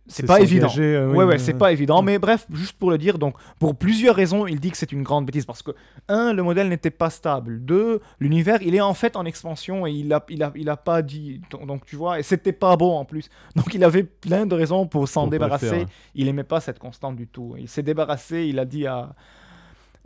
c'est 0.06 0.26
pas 0.26 0.40
évident. 0.40 0.68
euh, 0.78 1.08
oui, 1.10 1.16
ouais, 1.18 1.24
ouais, 1.24 1.34
euh, 1.34 1.38
c'est 1.38 1.54
pas 1.54 1.72
évident. 1.72 2.00
Mm. 2.02 2.04
Mais 2.06 2.18
bref, 2.18 2.46
juste 2.52 2.78
pour 2.78 2.90
le 2.90 2.98
dire, 2.98 3.18
donc, 3.18 3.34
pour 3.58 3.74
plusieurs 3.74 4.14
raisons, 4.14 4.46
il 4.46 4.58
dit 4.60 4.70
que 4.70 4.76
c'est 4.76 4.92
une 4.92 5.02
grande 5.02 5.26
bêtise. 5.26 5.44
Parce 5.44 5.62
que, 5.62 5.72
un, 6.08 6.32
le 6.32 6.42
modèle 6.42 6.68
n'était 6.68 6.90
pas 6.90 7.10
stable. 7.10 7.60
Deux, 7.64 8.00
l'univers, 8.20 8.62
il 8.62 8.74
est 8.74 8.80
en 8.80 8.94
fait 8.94 9.16
en 9.16 9.24
expansion 9.24 9.86
et 9.86 9.90
il 9.92 10.12
a, 10.12 10.24
il 10.30 10.42
a, 10.42 10.52
il 10.54 10.68
a 10.70 10.76
pas 10.76 11.02
dit. 11.02 11.42
Donc, 11.66 11.84
tu 11.84 11.96
vois, 11.96 12.18
et 12.20 12.22
c'était 12.22 12.52
pas 12.52 12.76
bon 12.76 12.96
en 12.96 13.04
plus. 13.04 13.28
Donc, 13.56 13.74
il 13.74 13.82
avait 13.84 14.04
plein 14.04 14.46
de 14.46 14.54
raisons 14.54 14.86
pour 14.86 15.06
s'en 15.08 15.26
débarrasser. 15.26 15.68
faire, 15.68 15.80
hein. 15.82 15.86
Il 16.14 16.28
aimait 16.28 16.44
pas 16.44 16.60
cette 16.60 16.78
constante 16.78 17.16
du 17.16 17.26
tout. 17.26 17.54
Il 17.58 17.68
s'est 17.68 17.82
débarrassé, 17.82 18.46
il 18.46 18.58
a 18.58 18.64
dit 18.64 18.86
à, 18.86 19.14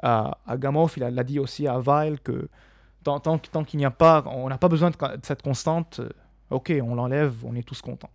à, 0.02 0.38
à 0.46 0.56
Gamow, 0.56 0.88
il 0.96 1.04
a- 1.04 1.10
l'a 1.10 1.22
dit 1.24 1.38
aussi 1.38 1.66
à 1.68 1.78
Weil 1.78 2.18
que 2.20 2.48
tant, 3.04 3.20
tant, 3.20 3.38
tant 3.38 3.62
qu'il 3.62 3.78
n'y 3.78 3.84
a 3.84 3.90
pas, 3.90 4.24
on 4.26 4.48
n'a 4.48 4.58
pas 4.58 4.68
besoin 4.68 4.90
de, 4.90 4.96
de 4.96 5.20
cette 5.24 5.42
constante, 5.42 6.00
euh, 6.00 6.08
ok, 6.50 6.72
on 6.82 6.94
l'enlève, 6.94 7.34
on 7.44 7.54
est 7.54 7.62
tous 7.62 7.80
contents. 7.82 8.10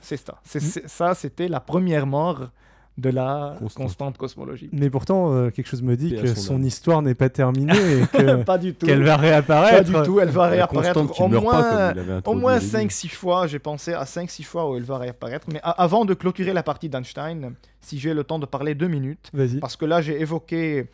C'est 0.00 0.16
ça. 0.16 0.38
C'est, 0.44 0.60
c'est- 0.60 0.88
ça, 0.88 1.14
c'était 1.14 1.48
la 1.48 1.60
première 1.60 2.06
mort 2.06 2.48
de 2.96 3.10
la 3.10 3.54
Constante. 3.60 3.84
constante 3.86 4.18
cosmologique. 4.18 4.70
Mais 4.72 4.90
pourtant, 4.90 5.32
euh, 5.32 5.50
quelque 5.50 5.68
chose 5.68 5.82
me 5.82 5.96
dit 5.96 6.16
que 6.16 6.34
son 6.34 6.56
âme. 6.56 6.64
histoire 6.64 7.00
n'est 7.00 7.14
pas 7.14 7.28
terminée 7.28 7.72
et 7.72 8.06
que- 8.12 8.42
pas 8.42 8.58
du 8.58 8.74
tout. 8.74 8.86
qu'elle 8.86 9.04
va 9.04 9.14
Pas 9.14 9.20
réapparaître. 9.22 9.84
du 9.84 10.02
tout, 10.04 10.18
elle 10.18 10.30
va 10.30 10.48
réapparaître 10.48 10.96
au 11.20 11.28
moins, 11.28 11.40
pas, 11.40 11.94
au 12.28 12.34
moins 12.34 12.56
au 12.56 12.58
début. 12.58 12.72
5-6 12.72 13.08
fois. 13.10 13.46
J'ai 13.46 13.60
pensé 13.60 13.92
à 13.94 14.02
5-6 14.04 14.42
fois 14.42 14.68
où 14.68 14.76
elle 14.76 14.82
va 14.82 14.98
réapparaître. 14.98 15.46
Mais 15.52 15.60
a- 15.62 15.70
avant 15.80 16.04
de 16.04 16.12
clôturer 16.14 16.52
la 16.52 16.64
partie 16.64 16.88
d'Einstein, 16.88 17.54
si 17.80 18.00
j'ai 18.00 18.12
le 18.14 18.24
temps 18.24 18.40
de 18.40 18.46
parler 18.46 18.74
deux 18.74 18.88
minutes, 18.88 19.30
Vas-y. 19.32 19.60
parce 19.60 19.76
que 19.76 19.84
là 19.84 20.02
j'ai 20.02 20.20
évoqué 20.20 20.88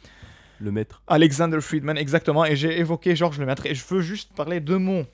Le 0.61 0.71
maître. 0.73 1.01
Alexander 1.07 1.61
Friedman, 1.63 1.97
exactement, 1.97 2.45
et 2.45 2.55
j'ai 2.55 2.79
évoqué 2.79 3.17
Georges 3.17 3.39
Lemaître. 3.39 3.65
Et 3.65 3.75
je 3.75 3.83
veux 3.89 4.03
juste 4.03 4.31
parler 4.35 4.61
deux 4.61 4.79
mots 4.79 5.05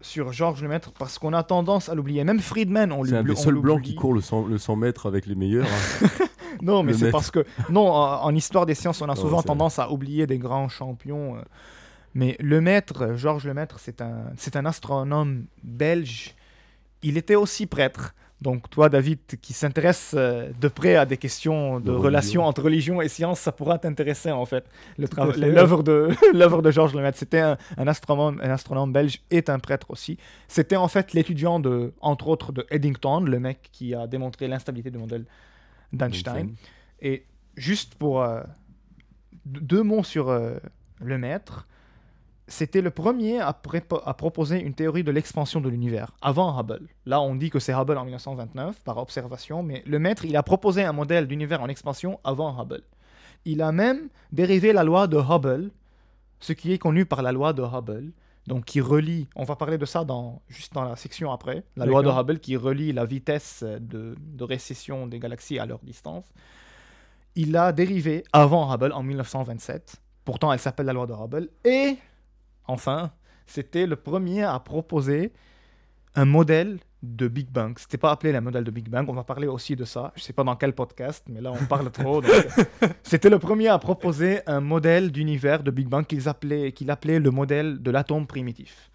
sur 0.00 0.32
Georges 0.32 0.62
Lemaître 0.62 0.92
parce 0.92 1.18
qu'on 1.18 1.32
a 1.32 1.42
tendance 1.42 1.88
à 1.88 1.94
l'oublier. 1.94 2.22
Même 2.24 2.40
Friedman, 2.40 2.92
on 2.92 3.04
C'est 3.04 3.14
un 3.14 3.18
l'oublie. 3.18 3.34
des 3.34 3.40
seuls 3.40 3.54
blancs 3.54 3.78
l'oublie. 3.78 3.88
qui 3.90 3.94
court 3.96 4.14
le 4.14 4.20
100, 4.20 4.46
le 4.46 4.58
100 4.58 4.76
mètres 4.76 5.06
avec 5.06 5.26
les 5.26 5.34
meilleurs. 5.34 5.66
hein. 5.66 6.08
Non, 6.62 6.82
mais 6.82 6.92
c'est 6.92 7.10
parce 7.12 7.30
que 7.30 7.44
non, 7.70 7.88
en, 7.88 8.24
en 8.24 8.34
histoire 8.34 8.66
des 8.66 8.74
sciences, 8.74 9.00
on 9.00 9.08
a 9.08 9.14
souvent 9.14 9.42
tendance 9.42 9.78
à 9.78 9.92
oublier 9.92 10.26
des 10.26 10.38
grands 10.38 10.68
champions. 10.68 11.36
euh. 11.36 11.40
Mais 12.14 12.36
le 12.40 12.60
maître, 12.60 13.12
Georges 13.14 13.46
Lemaître, 13.46 13.78
c'est 13.78 14.00
un, 14.00 14.24
c'est 14.36 14.56
un 14.56 14.64
astronome 14.66 15.44
belge. 15.62 16.34
Il 17.02 17.16
était 17.16 17.36
aussi 17.36 17.66
prêtre. 17.66 18.14
Donc 18.40 18.70
toi, 18.70 18.88
David, 18.88 19.18
qui 19.42 19.52
s'intéresse 19.52 20.14
euh, 20.16 20.50
de 20.60 20.68
près 20.68 20.94
à 20.94 21.06
des 21.06 21.16
questions 21.16 21.80
de, 21.80 21.86
De 21.86 21.90
relations 21.90 22.44
entre 22.44 22.62
religion 22.62 23.02
et 23.02 23.08
science, 23.08 23.40
ça 23.40 23.50
pourra 23.50 23.78
t'intéresser 23.78 24.30
en 24.30 24.46
fait. 24.46 24.64
L'œuvre 24.96 25.82
de, 25.82 26.10
de 26.62 26.70
Georges 26.70 26.94
Lemaître, 26.94 27.18
c'était 27.18 27.40
un, 27.40 27.58
un 27.76 27.88
astronome, 27.88 28.40
un 28.42 28.50
astronome 28.50 28.92
belge 28.92 29.20
et 29.30 29.42
un 29.48 29.58
prêtre 29.58 29.90
aussi. 29.90 30.18
C'était 30.46 30.76
en 30.76 30.86
fait 30.86 31.14
l'étudiant 31.14 31.58
de, 31.58 31.92
entre 32.00 32.28
autres, 32.28 32.52
de 32.52 32.64
Eddington, 32.70 33.20
le 33.20 33.40
mec 33.40 33.70
qui 33.72 33.94
a 33.94 34.06
démontré 34.06 34.46
l'instabilité 34.46 34.90
du 34.90 34.98
modèle 34.98 35.24
d'Einstein. 35.92 36.54
Et 37.00 37.24
juste 37.56 37.96
pour 37.96 38.22
euh, 38.22 38.42
deux 39.46 39.82
mots 39.82 40.04
sur 40.04 40.28
euh, 40.28 40.58
le 41.00 41.18
maître, 41.18 41.66
c'était 42.48 42.80
le 42.80 42.90
premier 42.90 43.40
à, 43.40 43.52
proposer 43.52 44.60
une 44.60 44.74
théorie 44.74 45.04
de 45.04 45.10
l'expansion 45.10 45.60
de 45.60 45.68
l'univers, 45.68 46.12
avant 46.20 46.58
Hubble. 46.58 46.88
Là, 47.06 47.20
on 47.20 47.34
dit 47.34 47.50
que 47.50 47.58
c'est 47.58 47.72
Hubble 47.72 47.96
en 47.96 48.04
1929, 48.04 48.80
par 48.82 48.96
observation, 48.98 49.62
mais 49.62 49.82
le 49.86 49.98
maître, 49.98 50.24
il 50.24 50.36
a 50.36 50.42
proposé 50.42 50.82
un 50.82 50.92
modèle 50.92 51.26
d'univers 51.26 51.62
en 51.62 51.68
expansion 51.68 52.18
avant 52.24 52.60
Hubble. 52.60 52.82
Il 53.44 53.62
a 53.62 53.70
même 53.70 54.08
dérivé 54.32 54.72
la 54.72 54.82
loi 54.82 55.06
de 55.06 55.18
Hubble, 55.18 55.70
ce 56.40 56.52
qui 56.52 56.72
est 56.72 56.78
connu 56.78 57.04
par 57.06 57.22
la 57.22 57.32
loi 57.32 57.52
de 57.52 57.62
Hubble, 57.62 58.12
donc 58.46 58.64
qui 58.64 58.80
relie, 58.80 59.28
on 59.36 59.44
va 59.44 59.56
parler 59.56 59.76
de 59.76 59.84
ça 59.84 60.04
dans, 60.04 60.40
juste 60.48 60.72
dans 60.72 60.84
la 60.84 60.96
section 60.96 61.30
après, 61.30 61.64
la 61.76 61.84
loi 61.84 62.02
de. 62.02 62.08
Hubble 62.08 62.40
qui 62.40 62.56
relie 62.56 62.92
la 62.92 63.04
vitesse 63.04 63.62
de, 63.62 64.16
de 64.18 64.44
récession 64.44 65.06
des 65.06 65.18
galaxies 65.18 65.58
à 65.58 65.66
leur 65.66 65.80
distance. 65.80 66.24
Il 67.34 67.54
a 67.56 67.72
dérivé 67.72 68.24
avant 68.32 68.74
Hubble 68.74 68.92
en 68.92 69.02
1927. 69.02 69.96
Pourtant, 70.24 70.52
elle 70.52 70.58
s'appelle 70.58 70.86
la 70.86 70.92
loi 70.92 71.06
de 71.06 71.12
Hubble. 71.12 71.48
Et, 71.64 71.98
enfin, 72.68 73.10
c'était 73.46 73.86
le 73.86 73.96
premier 73.96 74.44
à 74.44 74.58
proposer 74.60 75.32
un 76.14 76.24
modèle 76.24 76.78
de 77.02 77.28
Big 77.28 77.48
Bang. 77.50 77.78
C'était 77.78 77.98
pas 77.98 78.10
appelé 78.10 78.32
le 78.32 78.40
modèle 78.40 78.64
de 78.64 78.70
Big 78.70 78.88
Bang. 78.88 79.08
On 79.08 79.12
va 79.12 79.24
parler 79.24 79.46
aussi 79.46 79.76
de 79.76 79.84
ça. 79.84 80.12
Je 80.16 80.22
sais 80.22 80.32
pas 80.32 80.42
dans 80.44 80.56
quel 80.56 80.72
podcast, 80.72 81.24
mais 81.28 81.40
là, 81.40 81.52
on 81.52 81.64
parle 81.66 81.90
trop. 81.90 82.22
euh, 82.24 82.42
C'était 83.02 83.30
le 83.30 83.38
premier 83.38 83.68
à 83.68 83.78
proposer 83.78 84.40
un 84.46 84.60
modèle 84.60 85.12
d'univers 85.12 85.62
de 85.62 85.70
Big 85.70 85.88
Bang 85.88 86.04
qu'ils 86.06 86.28
appelaient, 86.28 86.72
qu'il 86.72 86.90
appelait 86.90 87.20
le 87.20 87.30
modèle 87.30 87.80
de 87.80 87.90
l'atome 87.90 88.26
primitif. 88.26 88.90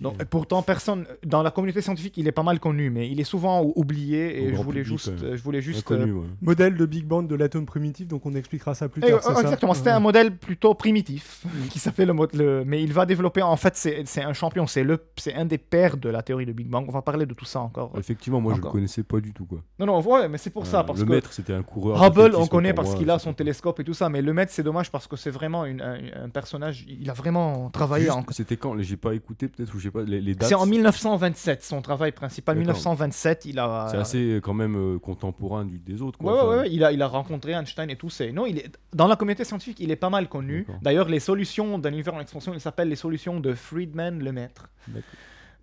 Donc, 0.00 0.20
et 0.20 0.24
pourtant, 0.24 0.62
personne 0.62 1.06
dans 1.24 1.42
la 1.42 1.50
communauté 1.50 1.80
scientifique, 1.82 2.16
il 2.18 2.26
est 2.28 2.32
pas 2.32 2.42
mal 2.42 2.60
connu, 2.60 2.90
mais 2.90 3.08
il 3.10 3.20
est 3.20 3.24
souvent 3.24 3.62
ou- 3.62 3.72
oublié. 3.76 4.44
Et 4.44 4.50
je 4.54 4.62
voulais 4.62 4.82
public, 4.82 4.98
juste, 4.98 5.20
ouais. 5.22 5.36
je 5.36 5.42
voulais 5.42 5.60
juste. 5.60 5.90
Inconnu, 5.90 6.12
euh, 6.12 6.14
ouais. 6.16 6.26
Modèle 6.42 6.76
de 6.76 6.86
Big 6.86 7.04
Bang 7.04 7.26
de 7.26 7.34
l'atome 7.34 7.66
primitif, 7.66 8.06
donc 8.08 8.24
on 8.26 8.34
expliquera 8.34 8.74
ça 8.74 8.88
plus 8.88 9.02
eh, 9.04 9.10
tard. 9.10 9.20
euh, 9.36 9.40
exactement, 9.40 9.74
c'était 9.74 9.90
Ouais. 9.90 9.96
un 9.96 10.00
modèle 10.00 10.36
plutôt 10.36 10.74
primitif 10.74 11.44
qui 11.70 11.78
s'appelait 11.78 12.06
le, 12.06 12.14
le 12.34 12.64
mais 12.64 12.82
il 12.82 12.92
va 12.92 13.06
développer 13.06 13.42
en 13.42 13.56
fait 13.56 13.74
c'est 13.76 14.22
un 14.22 14.32
champion, 14.32 14.66
c'est 14.66 14.84
le 14.84 14.98
c'est 15.16 15.34
un 15.34 15.44
des 15.44 15.58
pères 15.58 15.96
de 15.96 16.08
la 16.08 16.22
théorie 16.22 16.46
de 16.46 16.52
Big 16.52 16.68
Bang. 16.68 16.84
On 16.88 16.92
va 16.92 17.02
parler 17.02 17.26
de 17.26 17.34
tout 17.34 17.44
ça 17.44 17.60
encore. 17.60 17.92
Effectivement, 17.98 18.40
moi 18.40 18.52
je 18.54 18.58
Encore. 18.58 18.70
le 18.72 18.78
connaissais 18.78 19.02
pas 19.02 19.20
du 19.20 19.32
tout. 19.32 19.44
Quoi. 19.46 19.58
Non 19.78 19.86
non, 19.86 20.00
ouais, 20.00 20.28
mais 20.28 20.38
c'est 20.38 20.50
pour 20.50 20.66
ça 20.66 20.80
Euh, 20.80 20.82
parce 20.84 21.00
le 21.00 21.06
que 21.06 21.10
maître, 21.10 21.32
c'était 21.32 21.52
un 21.54 21.62
coureur. 21.62 22.02
Hubble, 22.02 22.34
on 22.36 22.46
connaît 22.46 22.72
parce 22.74 22.94
qu'il 22.94 23.10
a 23.10 23.18
son 23.18 23.32
télescope 23.32 23.80
et 23.80 23.84
tout 23.84 23.94
ça, 23.94 24.08
mais 24.08 24.22
le 24.22 24.32
maître 24.32 24.52
c'est 24.54 24.62
dommage 24.62 24.90
parce 24.90 25.06
que 25.06 25.16
c'est 25.16 25.30
vraiment 25.30 25.64
une- 25.64 25.80
un, 25.82 25.98
un 26.24 26.28
personnage. 26.28 26.84
Il 26.88 27.08
a 27.10 27.12
vraiment 27.12 27.70
travaillé 27.70 28.04
Juste, 28.06 28.16
en 28.16 28.24
C'était 28.30 28.56
quand? 28.56 28.74
J'ai 28.80 28.96
pas 28.96 29.14
écouté 29.14 29.48
peut-être 29.48 29.63
ou 29.72 29.78
j'ai 29.78 29.90
pas 29.90 30.02
les, 30.02 30.20
les 30.20 30.34
dates. 30.34 30.48
C'est 30.48 30.54
en 30.54 30.66
1927, 30.66 31.62
son 31.62 31.80
travail 31.80 32.12
principal. 32.12 32.56
D'accord. 32.56 32.74
1927, 32.74 33.44
il 33.46 33.58
a. 33.58 33.88
C'est 33.90 33.96
assez 33.96 34.18
euh, 34.18 34.40
quand 34.40 34.54
même 34.54 34.76
euh, 34.76 34.98
contemporain 34.98 35.64
du, 35.64 35.78
des 35.78 36.02
autres. 36.02 36.20
Ouais, 36.20 36.32
Quoi. 36.32 36.34
ouais, 36.34 36.54
Enfin, 36.56 36.62
ouais, 36.62 36.72
il 36.72 36.84
a, 36.84 36.92
il 36.92 37.00
a 37.00 37.06
rencontré 37.06 37.52
Einstein 37.52 37.88
et 37.90 37.96
tout. 37.96 38.10
C'est... 38.10 38.32
Non, 38.32 38.46
il 38.46 38.58
est... 38.58 38.76
Dans 38.92 39.06
la 39.06 39.16
communauté 39.16 39.44
scientifique, 39.44 39.78
il 39.80 39.90
est 39.90 39.96
pas 39.96 40.10
mal 40.10 40.28
connu. 40.28 40.66
D'ailleurs, 40.82 41.08
les 41.08 41.20
solutions 41.20 41.78
d'un 41.78 41.92
univers 41.92 42.14
en 42.14 42.20
expansion, 42.20 42.52
il 42.52 42.60
s'appelle 42.60 42.88
les 42.88 42.96
solutions 42.96 43.40
de 43.40 43.54
Friedman 43.54 44.18
le 44.18 44.32
maître. 44.32 44.68
D'accord. 44.88 45.04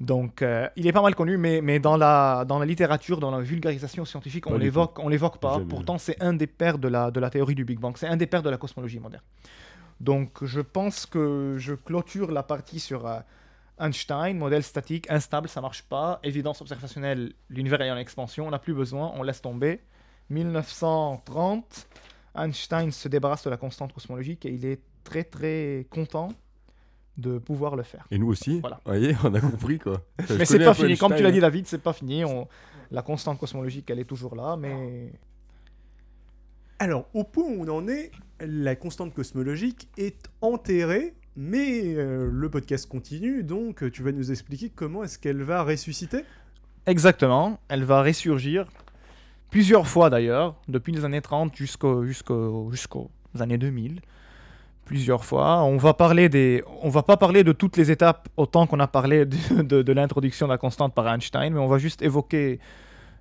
Donc, 0.01 0.41
euh, 0.41 0.67
il 0.75 0.87
est 0.87 0.91
pas 0.91 1.03
mal 1.03 1.13
connu, 1.13 1.37
mais, 1.37 1.61
mais 1.61 1.79
dans, 1.79 1.95
la, 1.95 2.43
dans 2.45 2.57
la 2.57 2.65
littérature, 2.65 3.19
dans 3.19 3.29
la 3.29 3.39
vulgarisation 3.39 4.03
scientifique, 4.03 4.45
Pas 4.45 4.51
on 4.51 4.57
l'évoque, 4.57 4.97
on 4.97 5.07
l'évoque 5.07 5.37
pas. 5.37 5.53
Jamais. 5.53 5.65
Pourtant, 5.65 5.99
c'est 5.99 6.19
un 6.23 6.33
des 6.33 6.47
pères 6.47 6.79
de 6.79 6.87
la, 6.87 7.11
de 7.11 7.19
la 7.19 7.29
théorie 7.29 7.53
du 7.53 7.65
Big 7.65 7.79
Bang. 7.79 7.95
C'est 7.97 8.07
un 8.07 8.17
des 8.17 8.25
pères 8.25 8.41
de 8.41 8.49
la 8.49 8.57
cosmologie 8.57 8.99
moderne. 8.99 9.21
Donc, 9.99 10.43
je 10.43 10.59
pense 10.59 11.05
que 11.05 11.55
je 11.59 11.75
clôture 11.75 12.31
la 12.31 12.41
partie 12.41 12.79
sur 12.79 13.05
euh, 13.05 13.19
Einstein, 13.81 14.37
modèle 14.37 14.63
statique, 14.63 15.09
instable, 15.09 15.49
ça 15.49 15.59
marche 15.59 15.83
pas. 15.83 16.19
Évidence 16.23 16.61
observationnelle, 16.61 17.33
l'univers 17.49 17.81
est 17.81 17.91
en 17.91 17.97
expansion, 17.97 18.47
on 18.47 18.51
n'a 18.51 18.59
plus 18.59 18.73
besoin, 18.73 19.11
on 19.15 19.23
laisse 19.23 19.41
tomber. 19.41 19.81
1930, 20.29 21.87
Einstein 22.35 22.91
se 22.91 23.07
débarrasse 23.07 23.43
de 23.43 23.49
la 23.49 23.57
constante 23.57 23.91
cosmologique 23.91 24.45
et 24.45 24.51
il 24.51 24.65
est 24.65 24.81
très 25.03 25.23
très 25.23 25.87
content 25.89 26.29
de 27.17 27.39
pouvoir 27.39 27.75
le 27.75 27.83
faire. 27.83 28.05
Et 28.11 28.17
nous 28.17 28.27
aussi. 28.27 28.59
Voilà. 28.61 28.79
Vous 28.85 28.91
voyez, 28.91 29.15
on 29.23 29.33
a 29.33 29.41
compris 29.41 29.79
quoi. 29.79 30.01
Mais 30.37 30.45
c'est 30.45 30.59
pas 30.59 30.73
fini, 30.73 30.97
comme 30.97 31.15
tu 31.15 31.23
l'as 31.23 31.31
dit 31.31 31.39
David, 31.39 31.67
c'est 31.67 31.81
pas 31.81 31.93
fini. 31.93 32.23
On... 32.23 32.47
La 32.91 33.01
constante 33.01 33.39
cosmologique, 33.39 33.89
elle 33.89 33.99
est 33.99 34.05
toujours 34.05 34.35
là, 34.35 34.57
mais 34.57 35.13
Alors, 36.77 37.07
au 37.13 37.23
point 37.23 37.45
où 37.45 37.63
on 37.63 37.67
en 37.69 37.87
est, 37.87 38.11
la 38.41 38.75
constante 38.75 39.13
cosmologique 39.13 39.87
est 39.97 40.27
enterrée, 40.41 41.15
mais 41.35 41.95
euh, 41.95 42.29
le 42.31 42.49
podcast 42.49 42.87
continue, 42.87 43.43
donc 43.43 43.83
euh, 43.83 43.91
tu 43.91 44.03
vas 44.03 44.11
nous 44.11 44.31
expliquer 44.31 44.69
comment 44.69 45.03
est-ce 45.03 45.17
qu'elle 45.17 45.43
va 45.43 45.63
ressusciter 45.63 46.23
Exactement, 46.85 47.59
elle 47.69 47.83
va 47.83 48.01
ressurgir 48.01 48.67
plusieurs 49.49 49.87
fois 49.87 50.09
d'ailleurs, 50.09 50.55
depuis 50.67 50.93
les 50.93 51.05
années 51.05 51.21
30 51.21 51.55
jusqu'au, 51.55 52.05
jusqu'au, 52.05 52.69
jusqu'aux 52.71 53.11
années 53.39 53.57
2000. 53.57 54.01
Plusieurs 54.85 55.23
fois. 55.23 55.63
On 55.63 55.77
va 55.77 55.93
parler 55.93 56.27
des, 56.27 56.63
on 56.81 56.89
va 56.89 57.03
pas 57.03 57.15
parler 57.15 57.45
de 57.45 57.53
toutes 57.53 57.77
les 57.77 57.91
étapes 57.91 58.27
autant 58.35 58.67
qu'on 58.67 58.79
a 58.79 58.87
parlé 58.87 59.25
de 59.25 59.91
l'introduction 59.93 60.47
de 60.47 60.51
la 60.51 60.57
constante 60.57 60.93
par 60.93 61.07
Einstein, 61.07 61.53
mais 61.53 61.59
on 61.59 61.67
va 61.67 61.77
juste 61.77 62.01
évoquer 62.01 62.59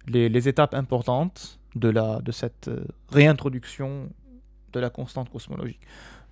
les, 0.09 0.29
les 0.29 0.49
étapes 0.49 0.75
importantes 0.75 1.61
de, 1.75 1.89
la, 1.89 2.21
de 2.21 2.33
cette 2.33 2.69
euh, 2.69 2.85
réintroduction 3.13 4.09
de 4.73 4.81
la 4.81 4.91
constante 4.91 5.31
cosmologique. 5.31 5.81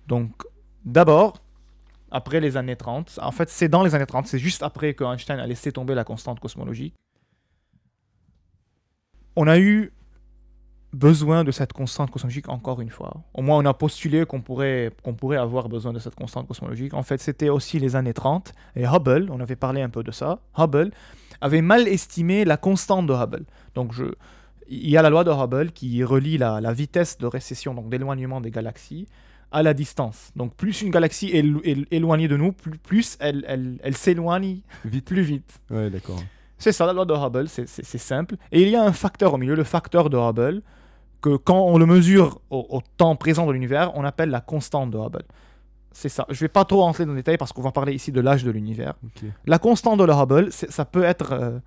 Donc, 0.07 0.31
d'abord, 0.85 1.41
après 2.11 2.39
les 2.39 2.57
années 2.57 2.75
30, 2.75 3.19
en 3.21 3.31
fait, 3.31 3.49
c'est 3.49 3.69
dans 3.69 3.83
les 3.83 3.95
années 3.95 4.05
30, 4.05 4.27
c'est 4.27 4.39
juste 4.39 4.63
après 4.63 4.93
que 4.93 5.03
Einstein 5.03 5.39
a 5.39 5.47
laissé 5.47 5.71
tomber 5.71 5.95
la 5.95 6.03
constante 6.03 6.39
cosmologique. 6.39 6.95
On 9.35 9.47
a 9.47 9.59
eu 9.59 9.93
besoin 10.91 11.43
de 11.43 11.51
cette 11.51 11.71
constante 11.73 12.09
cosmologique 12.09 12.49
encore 12.49 12.81
une 12.81 12.89
fois. 12.89 13.21
Au 13.33 13.41
moins, 13.41 13.57
on 13.57 13.65
a 13.65 13.73
postulé 13.73 14.25
qu'on 14.25 14.41
pourrait, 14.41 14.91
qu'on 15.03 15.13
pourrait 15.13 15.37
avoir 15.37 15.69
besoin 15.69 15.93
de 15.93 15.99
cette 15.99 16.15
constante 16.15 16.47
cosmologique. 16.47 16.93
En 16.93 17.03
fait, 17.03 17.21
c'était 17.21 17.49
aussi 17.49 17.79
les 17.79 17.95
années 17.95 18.13
30. 18.13 18.53
Et 18.75 18.85
Hubble, 18.85 19.29
on 19.31 19.39
avait 19.39 19.55
parlé 19.55 19.81
un 19.81 19.89
peu 19.89 20.03
de 20.03 20.11
ça, 20.11 20.39
Hubble 20.57 20.91
avait 21.41 21.61
mal 21.61 21.87
estimé 21.87 22.43
la 22.43 22.57
constante 22.57 23.07
de 23.07 23.13
Hubble. 23.13 23.45
Donc, 23.75 23.93
il 24.67 24.89
y 24.89 24.97
a 24.97 25.01
la 25.01 25.09
loi 25.09 25.23
de 25.23 25.31
Hubble 25.31 25.71
qui 25.71 26.03
relie 26.03 26.37
la, 26.37 26.59
la 26.59 26.73
vitesse 26.73 27.17
de 27.17 27.27
récession, 27.27 27.73
donc 27.73 27.89
d'éloignement 27.89 28.41
des 28.41 28.51
galaxies, 28.51 29.07
à 29.51 29.63
la 29.63 29.73
distance. 29.73 30.31
Donc, 30.35 30.53
plus 30.55 30.81
une 30.81 30.91
galaxie 30.91 31.29
est, 31.29 31.41
élo- 31.43 31.61
est 31.63 31.85
éloignée 31.91 32.27
de 32.27 32.37
nous, 32.37 32.51
plus, 32.51 32.77
plus 32.77 33.17
elle, 33.19 33.43
elle, 33.47 33.79
elle 33.83 33.95
s'éloigne 33.97 34.59
Vite. 34.85 35.05
plus 35.05 35.21
vite. 35.21 35.59
Ouais, 35.71 35.89
d'accord. 35.89 36.19
C'est 36.57 36.71
ça 36.71 36.85
la 36.85 36.93
loi 36.93 37.05
de 37.05 37.13
Hubble, 37.13 37.47
c'est- 37.47 37.67
simple. 37.97 38.35
Et 38.51 38.61
il 38.61 38.69
y 38.69 38.75
a 38.75 38.83
un 38.83 38.91
facteur 38.93 39.33
au 39.33 39.37
milieu, 39.37 39.55
le 39.55 39.63
facteur 39.63 40.09
de 40.09 40.17
Hubble, 40.17 40.61
que 41.21 41.35
quand 41.37 41.61
on 41.65 41.77
le 41.77 41.85
mesure 41.85 42.41
au, 42.49 42.65
au 42.69 42.81
temps 42.97 43.15
présent 43.15 43.45
de 43.47 43.51
l'univers, 43.53 43.91
on 43.95 44.03
appelle 44.03 44.29
la 44.29 44.41
constante 44.41 44.91
de 44.91 44.97
Hubble. 44.97 45.23
C'est 45.91 46.09
ça. 46.09 46.25
Je 46.29 46.39
vais 46.39 46.47
pas 46.49 46.65
trop 46.65 46.81
rentrer 46.81 47.05
dans 47.05 47.13
les 47.13 47.17
détails 47.21 47.37
parce 47.37 47.51
qu'on 47.51 47.61
va 47.63 47.71
parler 47.71 47.93
ici 47.93 48.11
de 48.11 48.21
l'âge 48.21 48.43
de 48.43 48.51
l'univers. 48.51 48.93
La 49.45 49.57
constante 49.57 49.99
de 49.99 50.03
la 50.05 50.21
Hubble, 50.21 50.51
ça 50.51 50.85
peut 50.85 51.03
être 51.03 51.31
euh, 51.33 51.59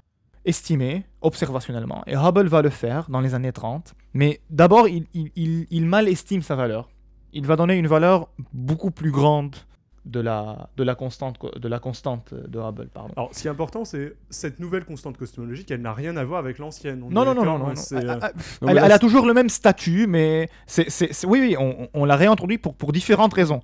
estimé 0.45 1.05
observationnellement. 1.21 2.03
Et 2.07 2.15
Hubble 2.15 2.47
va 2.49 2.63
le 2.63 2.71
faire 2.71 3.09
dans 3.11 3.21
les 3.21 3.35
années 3.35 3.53
30. 3.53 3.95
Mais 4.15 4.41
d'abord, 4.51 4.89
il, 4.89 5.07
il- 5.15 5.33
il- 5.37 5.67
il 5.71 5.87
mal 5.87 6.09
estime 6.09 6.43
sa 6.43 6.55
valeur. 6.55 6.89
Il 7.33 7.47
va 7.47 7.57
donner 7.57 7.75
une 7.75 7.87
valeur 7.87 8.29
beaucoup 8.53 8.91
plus 8.91 9.11
grande 9.11 9.57
de 10.05 10.19
la, 10.21 10.69
de 10.77 10.83
la, 10.83 10.95
constante, 10.97 11.39
co- 11.39 11.51
de 11.57 11.69
la 11.69 11.79
constante 11.79 12.35
de 12.35 12.59
Hubble. 12.59 12.89
Pardon. 12.93 13.15
Alors, 13.17 13.29
ce 13.33 13.41
qui 13.43 13.47
est 13.47 13.51
important, 13.51 13.85
c'est 13.85 14.15
cette 14.31 14.59
nouvelle 14.59 14.85
constante 14.85 15.17
cosmologique, 15.17 15.71
elle 15.71 15.81
n'a 15.81 15.93
rien 15.95 16.17
à 16.17 16.25
voir 16.25 16.41
avec 16.41 16.59
l'ancienne. 16.59 16.99
Non, 16.99 17.25
non, 17.25 17.25
non, 17.27 17.43
d'accord, 17.43 17.59
non, 17.61 17.67
non. 17.67 17.71
hein, 17.71 17.75
non. 17.93 17.99
Ah, 18.01 18.15
euh, 18.15 18.19
ah, 18.21 18.31
Non, 18.63 18.69
elle, 18.85 18.93
a 18.93 18.99
toujours 18.99 19.27
le 19.27 19.33
même 19.33 19.49
statut, 19.49 20.07
mais 20.09 20.49
c'est, 20.67 20.91
c'est- 20.91 21.13
c'est- 21.13 21.27
oui, 21.27 21.39
oui, 21.41 21.57
on, 21.59 21.89
on 21.95 22.05
l'a 22.05 22.17
réintroduit 22.17 22.59
pour, 22.59 22.75
pour 22.75 22.91
différentes 22.93 23.33
raisons. 23.35 23.61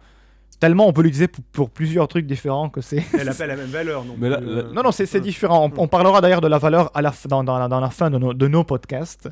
Tellement 0.60 0.86
on 0.88 0.92
peut 0.92 1.02
l'utiliser 1.02 1.28
pour, 1.28 1.44
pour 1.52 1.70
plusieurs 1.70 2.08
trucs 2.08 2.26
différents 2.26 2.68
que 2.68 2.80
c'est. 2.80 3.04
elle 3.18 3.26
n'a 3.26 3.34
pas 3.34 3.46
la 3.46 3.54
même 3.56 3.66
valeur. 3.68 4.04
Non, 4.04 4.14
Mais 4.18 4.28
là- 4.28 4.38
euh, 4.40 4.72
Non, 4.72 4.82
non, 4.84 4.92
c'est, 4.92 5.06
c'est 5.06 5.20
différent. 5.20 5.68
On, 5.76 5.82
on 5.82 5.88
parlera 5.88 6.20
d'ailleurs 6.20 6.40
de 6.40 6.48
la 6.48 6.58
valeur 6.58 6.90
à 6.96 7.02
la, 7.02 7.10
f- 7.10 7.26
dans, 7.28 7.42
dans 7.44 7.58
la, 7.58 7.66
dans 7.68 7.80
la 7.80 7.90
fin 7.90 8.10
de 8.10 8.18
nos, 8.18 8.32
de 8.32 8.46
nos 8.48 8.62
podcasts. 8.64 9.28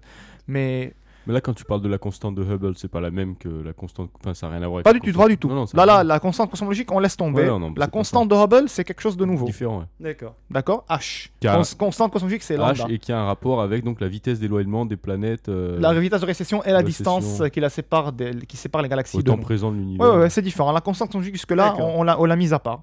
Mais 0.48 0.92
Mais 1.26 1.32
là, 1.34 1.40
quand 1.40 1.52
tu 1.54 1.64
parles 1.64 1.82
de 1.82 1.88
la 1.88 1.98
constante 1.98 2.34
de 2.36 2.42
Hubble, 2.44 2.74
c'est 2.76 2.86
pas 2.88 3.00
la 3.00 3.10
même 3.10 3.36
que 3.36 3.48
la 3.48 3.72
constante. 3.72 4.10
Enfin, 4.20 4.32
ça 4.32 4.46
n'a 4.46 4.52
rien 4.56 4.62
à 4.62 4.68
voir 4.68 4.76
avec 4.76 4.84
pas 4.84 4.92
du 4.92 5.00
tout, 5.00 5.18
pas 5.18 5.28
du 5.28 5.36
tout. 5.36 5.48
Non, 5.48 5.64
là, 5.74 5.82
a 5.82 5.86
là, 5.86 6.04
la 6.04 6.20
constante 6.20 6.50
cosmologique, 6.50 6.92
on 6.92 7.00
laisse 7.00 7.16
tomber. 7.16 7.42
Ouais, 7.42 7.58
non, 7.58 7.72
la 7.76 7.86
pas 7.86 7.90
constante 7.90 8.28
de 8.28 8.34
Hubble, 8.36 8.68
c'est 8.68 8.84
quelque 8.84 9.00
chose 9.00 9.16
de 9.16 9.24
nouveau. 9.24 9.44
Différent, 9.46 9.80
ouais. 9.80 9.84
D'accord. 9.98 10.34
D'accord 10.50 10.84
H. 10.88 11.30
Cons- 11.42 11.76
constante 11.76 12.12
cosmologique, 12.12 12.42
c'est 12.44 12.56
lambda. 12.56 12.84
H 12.84 12.92
et 12.92 12.98
qui 12.98 13.10
a 13.10 13.18
un 13.20 13.24
rapport 13.24 13.60
avec 13.60 13.82
donc 13.82 14.00
la 14.00 14.08
vitesse 14.08 14.38
d'éloignement 14.38 14.86
des 14.86 14.96
planètes 14.96 15.48
euh, 15.48 15.80
La 15.80 15.92
vitesse 15.98 16.20
de 16.20 16.26
récession 16.26 16.62
et 16.64 16.70
la 16.70 16.78
récession. 16.78 17.18
distance 17.18 17.50
qui, 17.50 17.58
la 17.60 17.70
sépare 17.70 18.12
des- 18.12 18.46
qui 18.46 18.56
sépare 18.56 18.82
les 18.82 18.88
galaxies 18.88 19.16
au 19.16 19.22
temps 19.22 19.36
présent 19.36 19.72
de 19.72 19.76
l'univers. 19.78 20.08
Ouais, 20.14 20.16
ouais, 20.20 20.30
c'est 20.30 20.42
différent. 20.42 20.70
La 20.72 20.80
constante 20.80 21.08
cosmologique, 21.08 21.34
jusque-là, 21.34 21.70
D'accord. 21.70 21.94
on, 21.96 22.02
l'a, 22.04 22.36
mise 22.36 22.52
à 22.52 22.58
part. 22.60 22.82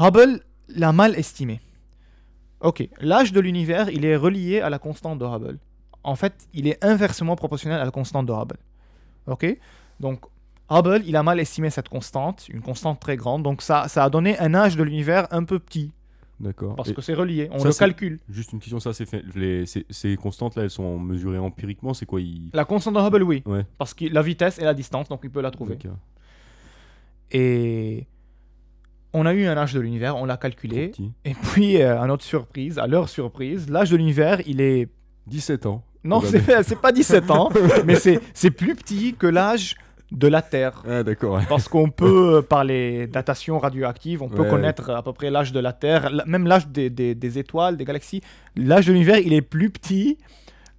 Hubble 0.00 0.40
l'a 0.74 0.92
mal 0.92 1.14
estimé. 1.18 1.60
Ok, 2.60 2.88
l'âge 3.00 3.32
de 3.32 3.40
l'univers, 3.40 3.90
il 3.90 4.04
est 4.04 4.16
relié 4.16 4.60
à 4.60 4.70
la 4.70 4.78
constante 4.78 5.18
de 5.18 5.24
Hubble. 5.24 5.58
En 6.04 6.16
fait, 6.16 6.48
il 6.52 6.66
est 6.66 6.82
inversement 6.84 7.36
proportionnel 7.36 7.80
à 7.80 7.84
la 7.84 7.90
constante 7.90 8.26
de 8.26 8.32
Hubble. 8.32 8.58
Ok? 9.26 9.46
Donc, 10.00 10.20
Hubble, 10.70 11.02
il 11.06 11.16
a 11.16 11.22
mal 11.22 11.38
estimé 11.38 11.70
cette 11.70 11.88
constante, 11.88 12.48
une 12.48 12.60
constante 12.62 12.98
très 13.00 13.16
grande, 13.16 13.42
donc 13.42 13.62
ça, 13.62 13.88
ça 13.88 14.04
a 14.04 14.10
donné 14.10 14.38
un 14.38 14.54
âge 14.54 14.76
de 14.76 14.82
l'univers 14.82 15.28
un 15.30 15.44
peu 15.44 15.58
petit, 15.58 15.92
D'accord. 16.40 16.74
parce 16.74 16.88
Et 16.90 16.94
que 16.94 17.02
c'est 17.02 17.14
relié, 17.14 17.48
on 17.52 17.58
ça, 17.60 17.68
le 17.68 17.74
calcule. 17.74 18.18
Juste 18.28 18.52
une 18.52 18.58
question, 18.58 18.80
ça, 18.80 18.92
c'est 18.92 19.06
fait. 19.06 19.22
Les, 19.36 19.64
ces, 19.66 19.84
ces 19.90 20.16
constantes 20.16 20.56
là, 20.56 20.62
elles 20.64 20.70
sont 20.70 20.98
mesurées 20.98 21.38
empiriquement. 21.38 21.94
C'est 21.94 22.06
quoi. 22.06 22.20
La 22.52 22.64
constante 22.64 22.94
de 22.94 23.00
Hubble, 23.00 23.22
oui, 23.22 23.42
Ouais. 23.46 23.64
parce 23.78 23.94
que 23.94 24.06
la 24.06 24.22
vitesse 24.22 24.58
et 24.58 24.64
la 24.64 24.74
distance, 24.74 25.08
donc 25.08 25.20
il 25.22 25.30
peut 25.30 25.40
la 25.42 25.50
trouver. 25.52 25.76
D'accord. 25.76 25.98
Et 27.30 28.06
on 29.12 29.26
a 29.26 29.34
eu 29.34 29.44
un 29.46 29.56
âge 29.56 29.74
de 29.74 29.80
l'univers, 29.80 30.16
on 30.16 30.24
l'a 30.24 30.36
calculé, 30.36 30.92
et 31.24 31.34
puis, 31.34 31.80
euh, 31.82 32.00
à 32.00 32.06
notre 32.06 32.24
surprise, 32.24 32.78
à 32.78 32.86
leur 32.86 33.08
surprise, 33.08 33.68
l'âge 33.68 33.90
de 33.90 33.96
l'univers, 33.96 34.40
il 34.46 34.60
est 34.60 34.88
17 35.26 35.66
ans. 35.66 35.84
Non, 36.04 36.20
c'est 36.22 36.80
pas 36.80 36.92
17 36.92 37.30
ans, 37.30 37.48
mais 37.84 37.94
c'est 37.96 38.50
plus 38.50 38.74
petit 38.74 39.14
que 39.18 39.26
l'âge 39.26 39.76
de 40.10 40.28
la 40.28 40.42
Terre. 40.42 40.82
Ah, 40.88 41.02
d'accord. 41.02 41.36
ouais. 41.36 41.42
Parce 41.48 41.68
qu'on 41.68 41.88
peut, 41.88 42.36
euh, 42.38 42.42
par 42.42 42.64
les 42.64 43.06
datations 43.06 43.58
radioactives, 43.58 44.22
on 44.22 44.28
peut 44.28 44.44
connaître 44.44 44.90
à 44.90 45.02
peu 45.02 45.12
près 45.14 45.30
l'âge 45.30 45.52
de 45.52 45.60
la 45.60 45.72
Terre, 45.72 46.10
même 46.26 46.46
l'âge 46.46 46.68
des, 46.68 46.90
des- 46.90 47.14
des 47.14 47.38
étoiles, 47.38 47.76
des 47.78 47.84
galaxies. 47.86 48.20
L'âge 48.54 48.86
de 48.88 48.92
l'univers, 48.92 49.18
il 49.18 49.32
est 49.32 49.40
plus 49.42 49.70
petit 49.70 50.18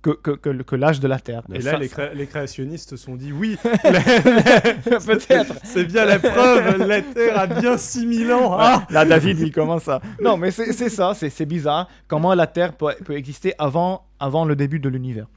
que, 0.03 0.11
que, 0.11 0.31
que, 0.31 0.49
le- 0.49 0.63
que 0.63 0.75
l'âge 0.75 0.99
de 0.99 1.07
la 1.07 1.17
Terre. 1.19 1.41
Et 1.51 1.61
ça- 1.61 1.71
là, 1.71 1.77
les, 1.79 1.89
cré- 1.89 2.13
les 2.13 2.27
créationnistes 2.27 2.91
se 2.91 2.97
sont 2.97 3.15
dit 3.15 3.31
oui, 3.31 3.57
Peut-être. 3.63 5.55
c'est 5.63 5.85
bien 5.85 6.05
la 6.05 6.19
preuve, 6.19 6.77
la 6.85 7.01
Terre 7.01 7.39
a 7.39 7.47
bien 7.47 7.77
6000 7.77 8.31
ans. 8.33 8.55
Ah 8.59 8.85
Là, 8.91 9.05
David, 9.05 9.39
il 9.39 9.51
commence 9.51 9.87
à. 9.87 10.01
Non, 10.21 10.37
mais 10.37 10.51
c'est 10.51 10.89
ça, 10.89 11.13
c'est 11.15 11.45
bizarre. 11.45 11.87
Comment 12.07 12.33
la 12.35 12.45
Terre 12.47 12.73
peut, 12.77 12.93
peut 13.05 13.15
exister 13.15 13.53
avant, 13.57 14.05
avant 14.19 14.45
le 14.45 14.55
début 14.55 14.79
de 14.79 14.89
l'univers? 14.89 15.27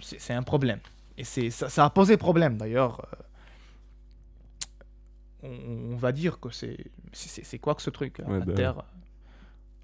C'est 0.00 0.34
un 0.34 0.42
problème. 0.42 0.78
Et 1.18 1.24
c'est 1.24 1.48
ça, 1.50 1.68
ça 1.70 1.84
a 1.86 1.90
posé 1.90 2.16
problème, 2.18 2.58
d'ailleurs. 2.58 3.00
euh, 5.42 5.48
On, 5.48 5.92
on 5.94 5.96
va 5.96 6.12
dire 6.12 6.38
que 6.40 6.48
c'est. 6.50 6.76
quoi 7.58 7.74
que 7.74 7.82
ce 7.82 7.90
truc, 7.90 8.20
hein, 8.20 8.24
Ouais, 8.28 8.38
la 8.40 8.44
bah 8.44 8.52
Terre? 8.54 8.74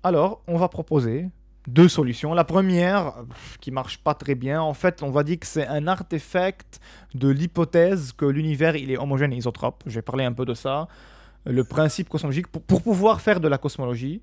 Alors, 0.03 0.43
on 0.47 0.57
va 0.59 0.69
proposer 0.69 1.29
deux 1.69 1.89
solutions. 1.89 2.35
La 2.35 2.45
première, 2.45 3.13
qui 3.61 3.71
marche 3.71 3.99
pas 3.99 4.15
très 4.15 4.35
bien, 4.35 4.61
en 4.61 4.75
fait, 4.75 5.03
on 5.03 5.11
va 5.11 5.23
dire 5.23 5.39
que 5.39 5.47
c'est 5.47 5.67
un 5.67 5.87
artefact 5.87 6.81
de 7.15 7.29
l'hypothèse 7.29 8.13
que 8.13 8.25
l'univers 8.25 8.77
il 8.77 8.91
est 8.91 8.99
homogène 8.99 9.33
et 9.33 9.37
isotrope. 9.37 9.83
Je 9.87 9.95
vais 9.95 10.03
parler 10.03 10.25
un 10.25 10.33
peu 10.33 10.45
de 10.45 10.55
ça 10.55 10.89
le 11.45 11.65
principe 11.65 12.09
cosmologique. 12.09 12.47
Pour, 12.49 12.63
pour 12.63 12.83
pouvoir 12.83 13.21
faire 13.21 13.41
de 13.41 13.49
la 13.49 13.59
cosmologie, 13.59 14.23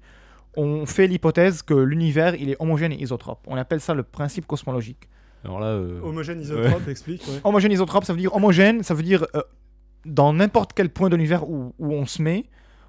on 0.58 0.86
fait 0.86 1.08
l'hypothèse 1.08 1.62
que 1.62 1.73
l'univers 1.73 2.36
il 2.36 2.49
est 2.49 2.56
homogène 2.60 2.91
et 2.93 3.02
isotrope. 3.02 3.39
On 3.47 3.56
appelle 3.58 3.82
ça 3.82 3.93
le 3.93 4.04
principe 4.04 4.45
cosmologique. 4.47 5.08
Alors 5.45 5.60
là. 5.60 5.67
euh, 5.67 6.02
Homogène 6.04 6.41
isotrope, 6.41 6.88
explique. 6.89 7.21
ouais. 7.28 7.39
Homogène 7.43 7.71
isotrope, 7.71 8.04
ça 8.04 8.13
veut 8.13 8.19
dire 8.19 8.34
homogène, 8.36 8.84
ça 8.84 8.93
veut 8.93 9.04
dire 9.04 9.25
euh, 9.36 9.41
dans 10.06 10.34
n'importe 10.34 10.73
quel 10.73 10.89
point 10.89 11.10
de 11.10 11.15
l'univers 11.15 11.49
où, 11.49 11.73
où 11.80 11.93
on 11.93 12.06
se 12.06 12.21
met, 12.21 12.45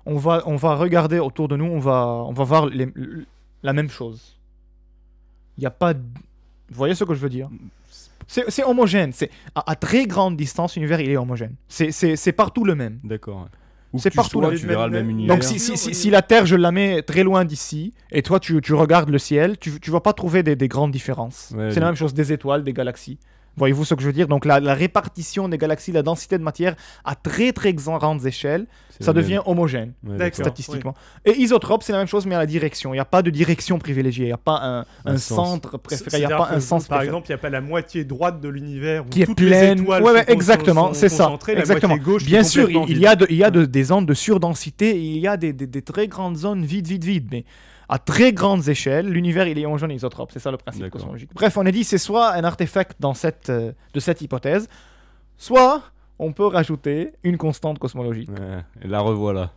on 0.07 0.17
va, 0.17 0.43
on 0.47 0.57
va 0.57 0.75
regarder 0.75 1.19
autour 1.21 1.47
de 1.49 1.57
nous, 1.57 1.67
on 1.67 1.79
va, 1.79 2.07
on 2.27 2.33
va 2.33 2.45
voir 2.45 2.67
les- 2.67 2.89
la 3.63 3.73
même 3.73 3.91
chose. 3.91 4.37
Il 5.61 5.65
n'y 5.65 5.67
a 5.67 5.71
pas... 5.71 5.93
de- 5.93 6.01
Vous 6.71 6.75
voyez 6.77 6.95
ce 6.95 7.05
que 7.05 7.13
je 7.13 7.21
veux 7.21 7.29
dire? 7.29 7.51
C'est 8.27 8.65
homogène. 8.65 9.13
C'est 9.13 9.29
à, 9.55 9.71
à 9.73 9.75
très 9.77 10.07
grande 10.07 10.37
distance, 10.39 10.77
l'univers 10.77 11.01
il 11.01 11.11
est 11.11 11.17
homogène. 11.19 11.55
C'est- 11.69 12.33
partout 12.33 12.65
le 12.65 12.75
même. 12.75 12.99
D'accord. 13.05 13.49
C'est 13.99 14.15
partout 14.15 14.39
sois, 14.39 14.43
dans 14.51 14.57
tu 14.57 14.63
les 14.63 14.69
verras 14.69 14.87
le 14.87 14.93
même 14.93 15.11
univers. 15.11 15.35
Donc 15.35 15.45
si, 15.45 15.59
si, 15.59 15.77
si, 15.77 16.11
la 16.11 16.23
Terre, 16.23 16.47
je 16.47 16.55
la 16.57 16.71
mets 16.73 17.03
très 17.03 17.25
loin 17.25 17.45
d'ici, 17.45 17.93
et 18.11 18.23
toi, 18.23 18.41
tu, 18.41 18.61
tu 18.63 18.73
regardes 18.73 19.11
le 19.11 19.19
ciel, 19.19 19.59
tu 19.59 19.71
ne 19.85 19.91
vas 19.93 20.01
pas 20.01 20.13
trouver 20.15 20.43
des, 20.45 20.55
des 20.57 20.69
grandes 20.69 20.93
différences. 20.93 21.53
Ouais, 21.57 21.73
c'est 21.73 21.81
la 21.81 21.87
même 21.87 21.97
chose 21.97 22.15
des 22.15 22.33
étoiles, 22.33 22.63
des 22.65 22.73
galaxies. 22.73 23.19
Voyez-vous 23.57 23.85
ce 23.85 23.95
que 23.95 24.01
je 24.03 24.07
veux 24.07 24.13
dire? 24.13 24.29
Donc 24.29 24.45
la, 24.45 24.61
la 24.61 24.75
répartition 24.75 25.49
des 25.49 25.59
galaxies, 25.59 25.93
la 25.93 26.03
densité 26.03 26.39
de 26.39 26.43
matière 26.43 26.77
à 27.05 27.15
très 27.15 27.53
très 27.53 27.75
grandes 27.75 28.25
échelles, 28.25 28.67
ça 29.01 29.13
même. 29.13 29.23
devient 29.23 29.41
homogène 29.45 29.93
Ouais, 30.07 30.31
statistiquement. 30.33 30.95
Et 31.25 31.37
isotrope, 31.39 31.83
c'est 31.83 31.93
la 31.93 31.99
même 31.99 32.07
chose, 32.07 32.27
mais 32.27 32.35
à 32.35 32.39
la 32.39 32.47
direction. 32.47 32.93
Il 32.93 32.97
n'y 32.97 33.01
a 33.01 33.05
pas 33.05 33.23
de 33.23 33.31
direction 33.31 33.79
privilégiée, 33.79 34.25
il 34.25 34.29
n'y 34.29 34.33
a 34.33 34.37
pas 34.39 34.61
un, 34.63 34.81
Un 35.05 35.15
un 35.15 35.17
sens. 35.17 35.49
centre 35.49 35.79
préféré, 35.79 36.19
il 36.23 36.27
n'y 36.27 36.33
a 36.33 36.37
pas 36.37 36.51
un 36.53 36.61
sens 36.61 36.87
Par 36.87 36.99
préféré. 36.99 37.07
exemple, 37.07 37.27
il 37.29 37.31
n'y 37.33 37.35
a 37.35 37.39
pas 37.39 37.51
la 37.51 37.61
moitié 37.61 38.05
droite 38.05 38.41
de 38.41 38.49
l'univers 38.49 39.05
où 39.05 39.09
qui 39.09 39.23
est 39.23 39.35
pleine. 39.35 39.77
les 39.79 39.83
étoiles 39.83 40.03
Ouais, 40.03 40.25
exactement, 40.29 40.95
c'est 40.95 41.09
ça. 41.09 41.31
Exactement. 41.49 41.97
gauche 41.97 42.25
Bien 42.25 42.45
sûr, 42.45 42.71
il, 42.71 42.99
y 42.99 43.07
a, 43.07 43.17
de- 43.17 43.27
il 43.31 43.37
y 43.37 43.45
a 43.45 43.51
de- 43.51 43.65
des 43.67 43.85
zones 43.85 44.07
de 44.07 44.15
surdensité, 44.15 44.91
et 44.91 45.01
il 45.01 45.19
y 45.19 45.27
a 45.29 45.37
des, 45.37 45.53
des- 45.53 45.67
des 45.67 45.83
très 45.83 46.07
grandes 46.09 46.37
zones 46.37 46.65
vides, 46.65 46.87
vides, 46.87 47.05
vides. 47.05 47.29
Mais 47.31 47.45
à 47.91 47.99
très 47.99 48.33
grandes 48.33 48.69
échelles, 48.69 49.07
l'univers 49.09 49.47
il 49.49 49.59
est 49.59 49.67
homogène 49.67 49.91
et 49.91 49.97
isotrope. 49.97 50.31
C'est 50.33 50.39
ça 50.39 50.51
le 50.51 50.57
principe 50.57 50.89
cosmologique. 50.91 51.31
Bref, 51.35 51.57
on 51.57 51.67
a 51.67 51.71
dit 51.73 51.85
c'est 51.85 51.99
soit 51.99 52.33
un 52.35 52.45
artefact 52.45 52.97
dans 53.01 53.15
cette, 53.15 53.51
euh, 53.51 53.73
de 53.93 54.01
cette 54.01 54.23
hypothèse, 54.23 54.69
soit 55.37 55.83
on 56.19 56.33
peut 56.33 56.47
rajouter 56.47 57.13
une 57.25 57.37
constante 57.37 57.79
cosmologique. 57.79 58.31
Ouais, 58.31 58.63
et 58.83 58.89
la 58.89 59.01
revoilà. 59.01 59.51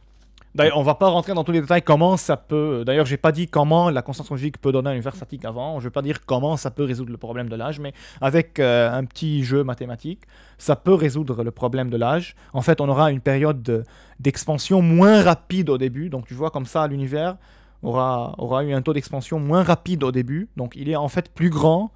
D'ailleurs, 0.55 0.77
on 0.77 0.83
va 0.83 0.93
pas 0.93 1.07
rentrer 1.09 1.33
dans 1.33 1.43
tous 1.43 1.51
les 1.51 1.61
détails 1.61 1.81
comment 1.81 2.15
ça 2.15 2.37
peut. 2.37 2.83
D'ailleurs, 2.85 3.07
j'ai 3.07 3.17
pas 3.17 3.31
dit 3.31 3.47
comment 3.47 3.89
la 3.89 4.03
constante 4.03 4.27
cosmologique 4.27 4.59
peut 4.61 4.71
donner 4.71 4.89
un 4.91 4.93
univers 4.93 5.15
statique 5.15 5.45
avant. 5.45 5.79
Je 5.79 5.85
vais 5.85 5.91
pas 5.91 6.03
dire 6.03 6.25
comment 6.27 6.57
ça 6.57 6.69
peut 6.69 6.83
résoudre 6.83 7.11
le 7.11 7.17
problème 7.17 7.49
de 7.49 7.55
l'âge, 7.55 7.79
mais 7.79 7.91
avec 8.21 8.59
euh, 8.59 8.91
un 8.91 9.03
petit 9.05 9.43
jeu 9.43 9.63
mathématique, 9.63 10.21
ça 10.59 10.75
peut 10.75 10.93
résoudre 10.93 11.43
le 11.43 11.49
problème 11.49 11.89
de 11.89 11.97
l'âge. 11.97 12.35
En 12.53 12.61
fait, 12.61 12.81
on 12.81 12.87
aura 12.87 13.11
une 13.11 13.19
période 13.19 13.63
de- 13.63 13.83
d'expansion 14.19 14.81
moins 14.83 15.23
rapide 15.23 15.69
au 15.71 15.79
début. 15.79 16.09
Donc, 16.09 16.27
tu 16.27 16.35
vois, 16.35 16.51
comme 16.51 16.65
ça, 16.67 16.85
l'univers 16.87 17.35
aura, 17.83 18.33
aura 18.37 18.63
eu 18.63 18.73
un 18.73 18.81
taux 18.81 18.93
d'expansion 18.93 19.39
moins 19.39 19.63
rapide 19.63 20.03
au 20.03 20.11
début. 20.11 20.47
Donc, 20.57 20.75
il 20.75 20.89
est 20.89 20.95
en 20.95 21.07
fait 21.09 21.29
plus 21.33 21.49
grand 21.49 21.91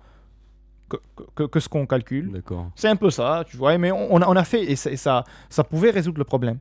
que, 0.89 0.97
que- 1.35 1.43
que 1.43 1.59
ce 1.59 1.67
qu'on 1.69 1.85
calcule. 1.85 2.31
C'est 2.75 2.87
un 2.89 2.95
peu 2.95 3.09
ça, 3.09 3.43
tu 3.47 3.57
vois, 3.57 3.77
mais 3.77 3.91
on, 3.91 4.13
on 4.15 4.21
a, 4.21 4.27
on 4.27 4.35
a 4.35 4.43
fait, 4.43 4.63
et, 4.63 4.75
ça, 4.75 4.91
et 4.91 4.97
ça, 4.97 5.23
ça 5.49 5.63
pouvait 5.63 5.89
résoudre 5.91 6.17
le 6.19 6.23
problème. 6.23 6.59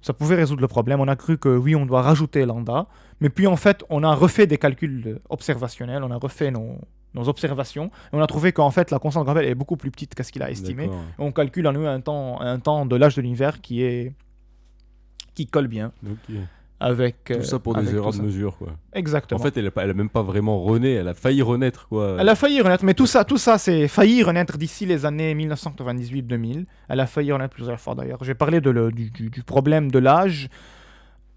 Ça 0.00 0.12
pouvait 0.12 0.34
résoudre 0.36 0.60
le 0.62 0.68
problème. 0.68 1.00
On 1.00 1.08
a 1.08 1.16
cru 1.16 1.38
que 1.38 1.48
oui, 1.56 1.76
on 1.76 1.86
doit 1.86 2.02
rajouter 2.02 2.44
lambda, 2.46 2.86
mais 3.20 3.28
puis 3.28 3.46
en 3.46 3.56
fait, 3.56 3.84
on 3.88 4.02
a 4.02 4.14
refait 4.14 4.46
des 4.46 4.58
calculs 4.58 5.20
observationnels, 5.28 6.02
on 6.02 6.10
a 6.10 6.16
refait 6.16 6.50
nos, 6.50 6.76
nos 7.14 7.28
observations. 7.28 7.86
Et 8.12 8.16
on 8.16 8.20
a 8.20 8.26
trouvé 8.26 8.52
qu'en 8.52 8.70
fait, 8.72 8.90
la 8.90 8.98
constante 8.98 9.24
gravelle 9.24 9.44
est 9.46 9.54
beaucoup 9.54 9.76
plus 9.76 9.90
petite 9.92 10.14
que 10.16 10.22
ce 10.24 10.32
qu'il 10.32 10.42
a 10.42 10.50
estimé. 10.50 10.88
On 11.18 11.30
calcule 11.30 11.68
en 11.68 11.72
nous 11.72 11.86
un 11.86 12.00
temps, 12.00 12.40
un 12.40 12.58
temps 12.58 12.84
de 12.86 12.96
l'âge 12.96 13.14
de 13.16 13.22
l'univers 13.22 13.60
qui 13.60 13.82
est 13.82 14.12
qui 15.34 15.46
colle 15.46 15.68
bien. 15.68 15.92
Avec 16.82 17.24
Tout 17.24 17.32
euh, 17.34 17.42
ça 17.42 17.58
pour 17.58 17.76
avec 17.76 17.88
des 17.88 17.96
erreurs 17.96 18.12
de 18.12 18.22
mesure, 18.22 18.56
quoi. 18.58 18.68
Exactement. 18.92 19.40
En 19.40 19.42
fait, 19.42 19.56
elle 19.56 19.66
a, 19.66 19.70
pas- 19.70 19.84
elle 19.84 19.90
a 19.90 19.94
même 19.94 20.08
pas 20.08 20.22
vraiment 20.22 20.60
rené, 20.60 20.92
elle 20.94 21.08
a 21.08 21.14
failli 21.14 21.40
renaître, 21.42 21.86
quoi. 21.88 22.16
Elle 22.18 22.28
a 22.28 22.34
failli 22.34 22.60
renaître, 22.60 22.84
mais 22.84 22.94
tout 22.94 23.06
ça, 23.06 23.24
tout 23.24 23.38
ça, 23.38 23.56
c'est 23.58 23.86
failli 23.88 24.22
renaître 24.22 24.58
d'ici 24.58 24.84
les 24.86 25.06
années 25.06 25.34
1998-2000. 25.34 26.64
Elle 26.88 27.00
a 27.00 27.06
failli 27.06 27.32
renaître 27.32 27.54
plusieurs 27.54 27.80
fois 27.80 27.94
d'ailleurs. 27.94 28.22
J'ai 28.24 28.34
parlé 28.34 28.60
de 28.60 28.70
le- 28.70 28.90
du, 28.92 29.10
du- 29.10 29.30
du 29.30 29.42
problème 29.42 29.90
de 29.90 29.98
l'âge 29.98 30.48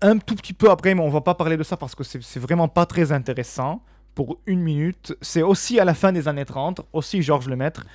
un 0.02 0.18
tout 0.18 0.36
petit 0.36 0.54
peu 0.54 0.70
après, 0.70 0.94
mais 0.96 1.02
on 1.02 1.10
va 1.10 1.22
pas 1.22 1.36
parler 1.36 1.58
de 1.58 1.64
ça 1.64 1.78
parce 1.78 1.96
que 1.96 2.04
c'est 2.04 2.22
c'est 2.22 2.40
vraiment 2.40 2.68
pas 2.68 2.86
très 2.86 3.12
intéressant. 3.12 3.82
Pour 4.14 4.38
une 4.46 4.62
minute, 4.62 5.16
c'est 5.22 5.42
aussi 5.42 5.80
à 5.80 5.86
la 5.86 5.94
fin 5.94 6.12
des 6.14 6.28
années 6.28 6.46
30, 6.46 6.82
aussi 6.94 7.22
Georges 7.22 7.50
Lemaître. 7.50 7.86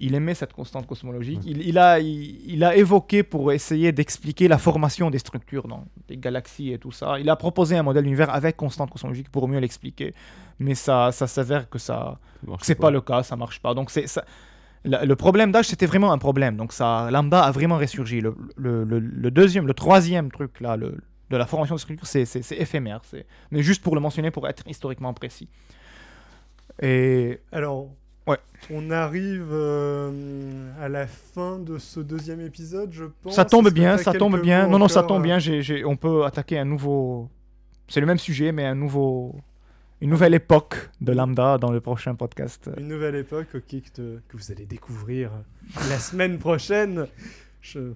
Il 0.00 0.14
aimait 0.14 0.34
cette 0.34 0.52
constante 0.52 0.86
cosmologique. 0.86 1.40
Il, 1.44 1.60
il 1.66 1.76
a, 1.78 1.98
il, 1.98 2.40
il 2.54 2.62
a 2.62 2.76
évoqué 2.76 3.22
pour 3.24 3.50
essayer 3.52 3.90
d'expliquer 3.92 4.46
la 4.48 4.56
formation 4.58 5.10
des 5.10 5.18
structures 5.18 5.66
dans 5.66 5.84
les 6.08 6.16
galaxies 6.16 6.72
et 6.72 6.78
tout 6.78 6.92
ça. 6.92 7.18
Il 7.18 7.28
a 7.28 7.36
proposé 7.36 7.76
un 7.76 7.82
modèle 7.82 8.04
d'univers 8.04 8.30
avec 8.32 8.56
constante 8.56 8.90
cosmologique 8.90 9.28
pour 9.30 9.48
mieux 9.48 9.58
l'expliquer. 9.58 10.14
Mais 10.60 10.74
ça, 10.76 11.10
ça 11.12 11.26
s'avère 11.26 11.68
que 11.68 11.78
ça, 11.78 12.18
c'est 12.62 12.74
pas 12.76 12.90
le 12.90 13.00
cas, 13.00 13.22
ça 13.24 13.34
marche 13.36 13.60
pas. 13.60 13.74
Donc 13.74 13.90
c'est 13.90 14.06
ça. 14.06 14.24
la- 14.84 15.04
Le 15.04 15.16
problème 15.16 15.50
d'âge, 15.50 15.66
c'était 15.66 15.86
vraiment 15.86 16.12
un 16.12 16.18
problème. 16.18 16.56
Donc 16.56 16.72
ça, 16.72 17.10
lambda 17.10 17.42
a 17.42 17.50
vraiment 17.50 17.76
ressurgi. 17.78 18.20
Le, 18.20 18.36
le- 18.56 18.84
le- 18.84 19.00
le 19.00 19.30
deuxième, 19.32 19.66
le 19.66 19.74
troisième 19.74 20.30
truc 20.30 20.60
là, 20.60 20.76
le- 20.76 20.96
de 21.30 21.36
la 21.36 21.46
formation 21.46 21.74
de 21.74 21.80
structure, 21.80 22.06
c'est 22.06 22.24
c'est- 22.24 22.42
c'est 22.42 22.56
éphémère. 22.56 23.00
c'est- 23.04 23.26
Mais 23.50 23.62
juste 23.62 23.82
pour 23.82 23.94
le 23.96 24.00
mentionner, 24.00 24.30
pour 24.30 24.46
être 24.48 24.62
historiquement 24.68 25.12
précis. 25.12 25.48
Et 26.80 27.40
Alors, 27.52 27.88
Ouais. 28.28 28.38
on 28.70 28.90
arrive 28.90 29.48
euh, 29.52 30.70
à 30.80 30.88
la 30.88 31.06
fin 31.06 31.58
de 31.58 31.78
ce 31.78 32.00
deuxième 32.00 32.40
épisode, 32.40 32.90
je 32.92 33.04
pense. 33.22 33.34
ça 33.34 33.44
tombe 33.44 33.70
bien, 33.70 33.96
ça 33.98 34.12
tombe 34.12 34.40
bien. 34.40 34.66
Non, 34.68 34.78
non, 34.78 34.88
ça 34.88 35.02
tombe 35.02 35.22
bien. 35.22 35.38
On 35.86 35.96
peut 35.96 36.24
attaquer 36.24 36.58
un 36.58 36.64
nouveau. 36.64 37.28
C'est 37.88 38.00
le 38.00 38.06
même 38.06 38.18
sujet, 38.18 38.52
mais 38.52 38.64
un 38.66 38.74
nouveau, 38.74 39.34
une 40.00 40.10
nouvelle 40.10 40.34
époque 40.34 40.90
de 41.00 41.12
lambda 41.12 41.56
dans 41.58 41.72
le 41.72 41.80
prochain 41.80 42.14
podcast. 42.14 42.70
Une 42.78 42.88
nouvelle 42.88 43.14
époque, 43.16 43.48
ok, 43.54 43.62
que, 43.62 43.88
te- 43.90 44.18
que 44.28 44.36
vous 44.36 44.52
allez 44.52 44.66
découvrir 44.66 45.30
la 45.88 45.98
semaine 45.98 46.38
prochaine. 46.38 47.06
Je, 47.62 47.78
euh, 47.78 47.94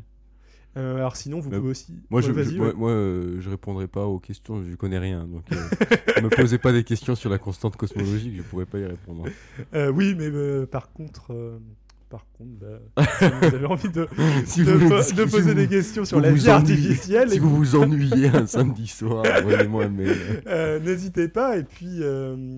Euh, 0.78 0.98
alors 0.98 1.16
sinon, 1.16 1.40
vous 1.40 1.50
pouvez 1.50 1.70
aussi. 1.70 1.94
Moi, 2.10 2.20
Ouais, 2.22 2.28
je, 2.28 2.32
vas-y, 2.34 2.46
je- 2.56 2.60
ouais. 2.62 2.66
moi, 2.68 2.74
moi, 2.74 2.92
euh, 2.92 3.38
je 3.40 3.50
répondrai 3.50 3.88
pas 3.88 4.06
aux 4.06 4.20
questions, 4.20 4.64
je 4.64 4.76
connais 4.76 5.00
rien. 5.00 5.26
Donc, 5.26 5.46
ne 6.18 6.22
me 6.22 6.30
posez 6.30 6.58
pas 6.58 6.74
des 6.74 6.84
questions 6.84 7.16
sur 7.16 7.30
la 7.30 7.38
constante 7.38 7.78
cosmologique, 7.78 8.36
je 8.36 8.42
pourrais 8.42 8.66
pas 8.66 8.80
y 8.80 8.86
répondre. 8.86 9.26
Oui, 9.94 10.16
mais 10.16 10.66
par 10.68 10.92
contre, 10.92 11.32
par 12.16 12.26
contre, 12.38 12.52
bah, 12.96 13.04
si 13.20 13.26
vous 13.50 13.56
avez 13.56 13.66
envie 13.66 13.90
de, 13.90 14.08
Si 14.46 14.64
de, 14.64 14.72
vous 14.72 14.78
voulez 14.80 14.90
po- 14.90 14.98
discuter- 15.02 15.26
de 15.26 15.30
poser 15.32 15.44
si 15.44 15.48
vous- 15.50 15.54
des 15.56 15.68
questions 15.68 16.06
sur 16.06 16.22
la 16.22 16.32
vie 16.32 16.50
artificielle, 16.50 17.30
Si 17.30 17.36
et 17.36 17.40
vous 17.40 17.56
vous 17.56 17.76
ennuyez 17.76 18.28
un 18.30 18.46
samedi 18.48 18.88
soir, 18.88 19.24
envoyez-moi 19.40 19.86
un 19.86 19.90
mail. 19.90 20.18
Euh, 20.48 20.80
n'hésitez 20.80 21.28
pas. 21.28 21.58
Et 21.58 21.64
puis, 21.64 22.00
euh, 22.02 22.58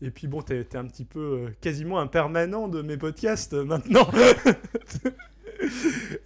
et 0.00 0.10
puis 0.10 0.26
bon, 0.26 0.40
t'es 0.42 0.64
t'es 0.64 0.78
un 0.78 0.86
petit 0.86 1.04
peu 1.04 1.20
euh, 1.20 1.48
quasiment 1.60 1.98
un 2.00 2.06
permanent 2.06 2.68
de 2.68 2.80
mes 2.82 2.96
podcasts 2.96 3.52
euh, 3.54 3.64
maintenant. 3.64 4.08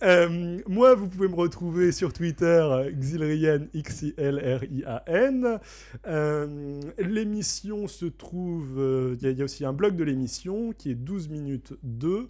Euh, 0.03 0.59
moi, 0.67 0.95
vous 0.95 1.07
pouvez 1.09 1.29
me 1.29 1.35
retrouver 1.35 1.93
sur 1.93 2.13
Twitter, 2.13 2.45
euh, 2.47 2.91
Xilrian, 2.91 3.67
X-I-L-R-I-A-N. 3.75 5.59
Euh, 6.07 6.81
l'émission 6.99 7.87
se 7.87 8.07
trouve. 8.07 8.79
euh, 8.79 9.17
y, 9.21 9.27
il 9.27 9.39
y 9.39 9.43
a 9.43 9.45
aussi 9.45 9.65
un 9.65 9.73
blog 9.73 9.97
de 9.97 10.05
l'émission 10.05 10.73
qui 10.77 10.91
est 10.91 10.95
12 10.97 11.29
minutes 11.29 11.75
2. 11.83 12.29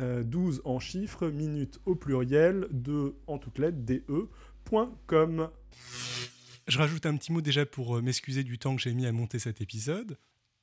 Euh, 0.00 0.22
12 0.22 0.62
en 0.64 0.78
chiffres, 0.78 1.28
minutes 1.28 1.80
au 1.86 1.94
pluriel, 1.94 2.66
2 2.70 3.16
en 3.26 3.38
toutes 3.38 3.58
lettres, 3.58 3.78
de.com. 3.84 5.50
Je 6.68 6.78
rajoute 6.78 7.06
un 7.06 7.16
petit 7.16 7.32
mot 7.32 7.40
déjà 7.40 7.66
pour 7.66 7.96
euh, 7.96 8.02
m'excuser 8.02 8.44
du 8.44 8.58
temps 8.58 8.76
que 8.76 8.82
j'ai 8.82 8.94
mis 8.94 9.06
à 9.06 9.12
monter 9.12 9.38
cet 9.38 9.60
épisode. 9.60 10.16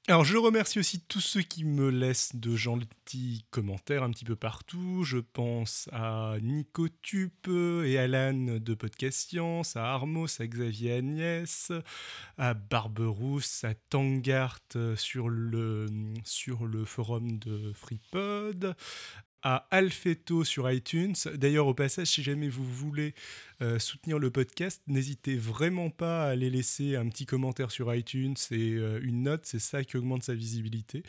Alors 0.10 0.24
je 0.24 0.38
remercie 0.38 0.80
aussi 0.80 1.02
tous 1.02 1.20
ceux 1.20 1.42
qui 1.42 1.66
me 1.66 1.90
laissent 1.90 2.34
de 2.34 2.56
gentils 2.56 3.46
commentaires 3.50 4.04
un 4.04 4.12
petit 4.12 4.24
peu 4.24 4.38
partout. 4.38 5.04
Je 5.04 5.18
pense 5.18 5.90
à 5.92 6.38
Nico 6.42 6.88
Tup 7.02 7.50
et 7.50 7.98
Alan 7.98 8.58
de 8.58 8.74
Podcast 8.74 9.28
Science, 9.28 9.76
à 9.76 9.84
Armos, 9.84 10.40
à 10.40 10.48
Xavier 10.48 10.94
Agnès, 10.94 11.74
à 12.38 12.54
Barberousse, 12.54 13.66
à 13.66 13.74
Tangart 13.74 14.62
euh, 14.78 14.96
sur 14.96 15.28
le, 15.28 15.88
sur 16.24 16.66
le 16.66 16.86
forum 16.86 17.38
de 17.38 17.74
FreePod, 17.74 18.78
à 19.48 19.66
Alfeto 19.72 20.44
sur 20.44 20.70
iTunes. 20.70 21.14
D'ailleurs, 21.36 21.68
au 21.68 21.74
passage, 21.74 22.08
si 22.08 22.22
jamais 22.22 22.50
vous 22.50 22.66
voulez 22.66 23.14
euh, 23.62 23.80
soutenir 23.80 24.20
le 24.20 24.30
podcast, 24.30 24.82
n'hésitez 24.88 25.38
vraiment 25.38 25.90
pas 25.90 26.26
à 26.26 26.32
aller 26.32 26.50
laisser 26.50 26.98
un 26.98 27.08
petit 27.08 27.26
commentaire 27.26 27.72
sur 27.72 27.96
iTunes 27.96 28.36
et 28.52 28.74
euh, 28.74 29.00
une 29.02 29.24
note, 29.24 29.46
c'est 29.46 29.60
ça 29.60 29.86
qui 29.86 29.96
augmente 29.96 30.24
sa 30.24 30.36
visibilité. 30.36 31.02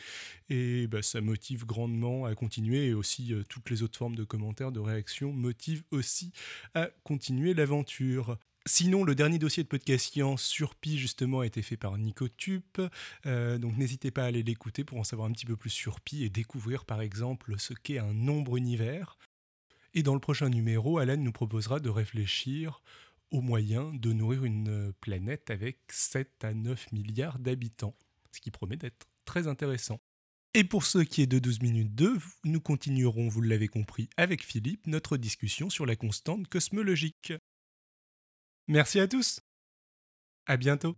Et 0.49 0.87
bah, 0.87 1.01
ça 1.01 1.19
motive 1.19 1.65
grandement 1.65 2.23
à 2.23 2.33
continuer. 2.33 2.85
Et 2.85 2.93
aussi, 2.93 3.33
euh, 3.33 3.43
toutes 3.49 3.69
les 3.69 3.83
autres 3.83 3.97
formes 3.97 4.15
de 4.15 4.23
commentaires, 4.23 4.71
de 4.71 4.79
réactions 4.79 5.33
motivent 5.33 5.83
aussi 5.91 6.31
à 6.75 6.89
continuer 7.03 7.53
l'aventure. 7.53 8.37
Sinon, 8.65 9.03
le 9.03 9.15
dernier 9.15 9.39
dossier 9.39 9.63
de 9.63 9.67
podcast 9.67 10.11
science 10.11 10.43
sur 10.43 10.75
Pi, 10.75 10.97
justement, 10.97 11.39
a 11.39 11.45
été 11.45 11.61
fait 11.61 11.77
par 11.77 11.97
Nico. 11.97 12.27
Euh, 13.25 13.57
donc, 13.57 13.77
n'hésitez 13.77 14.11
pas 14.11 14.23
à 14.23 14.27
aller 14.27 14.43
l'écouter 14.43 14.83
pour 14.83 14.97
en 14.99 15.03
savoir 15.03 15.27
un 15.27 15.31
petit 15.31 15.45
peu 15.45 15.55
plus 15.55 15.69
sur 15.69 16.01
Pi 16.01 16.23
et 16.23 16.29
découvrir, 16.29 16.85
par 16.85 17.01
exemple, 17.01 17.55
ce 17.57 17.73
qu'est 17.73 17.99
un 17.99 18.13
nombre 18.13 18.57
univers. 18.57 19.17
Et 19.93 20.03
dans 20.03 20.13
le 20.13 20.19
prochain 20.19 20.49
numéro, 20.49 20.99
Alan 20.99 21.17
nous 21.17 21.31
proposera 21.31 21.79
de 21.79 21.89
réfléchir 21.89 22.81
aux 23.31 23.41
moyens 23.41 23.99
de 23.99 24.11
nourrir 24.11 24.43
une 24.43 24.93
planète 25.01 25.49
avec 25.49 25.79
7 25.89 26.43
à 26.43 26.53
9 26.53 26.91
milliards 26.91 27.39
d'habitants, 27.39 27.95
ce 28.31 28.39
qui 28.39 28.51
promet 28.51 28.77
d'être 28.77 29.07
très 29.25 29.47
intéressant. 29.47 29.99
Et 30.55 30.63
pour 30.63 30.83
ce 30.83 30.97
qui 30.99 31.21
est 31.21 31.27
de 31.27 31.37
12 31.37 31.61
minutes 31.61 31.93
2, 31.93 32.17
nous 32.43 32.59
continuerons, 32.59 33.27
vous 33.27 33.41
l'avez 33.41 33.67
compris, 33.67 34.09
avec 34.17 34.43
Philippe, 34.43 34.87
notre 34.87 35.15
discussion 35.17 35.69
sur 35.69 35.85
la 35.85 35.95
constante 35.95 36.47
cosmologique. 36.47 37.33
Merci 38.69 38.99
à 38.99 39.07
tous. 39.07 39.41
À 40.45 40.55
bientôt. 40.55 40.95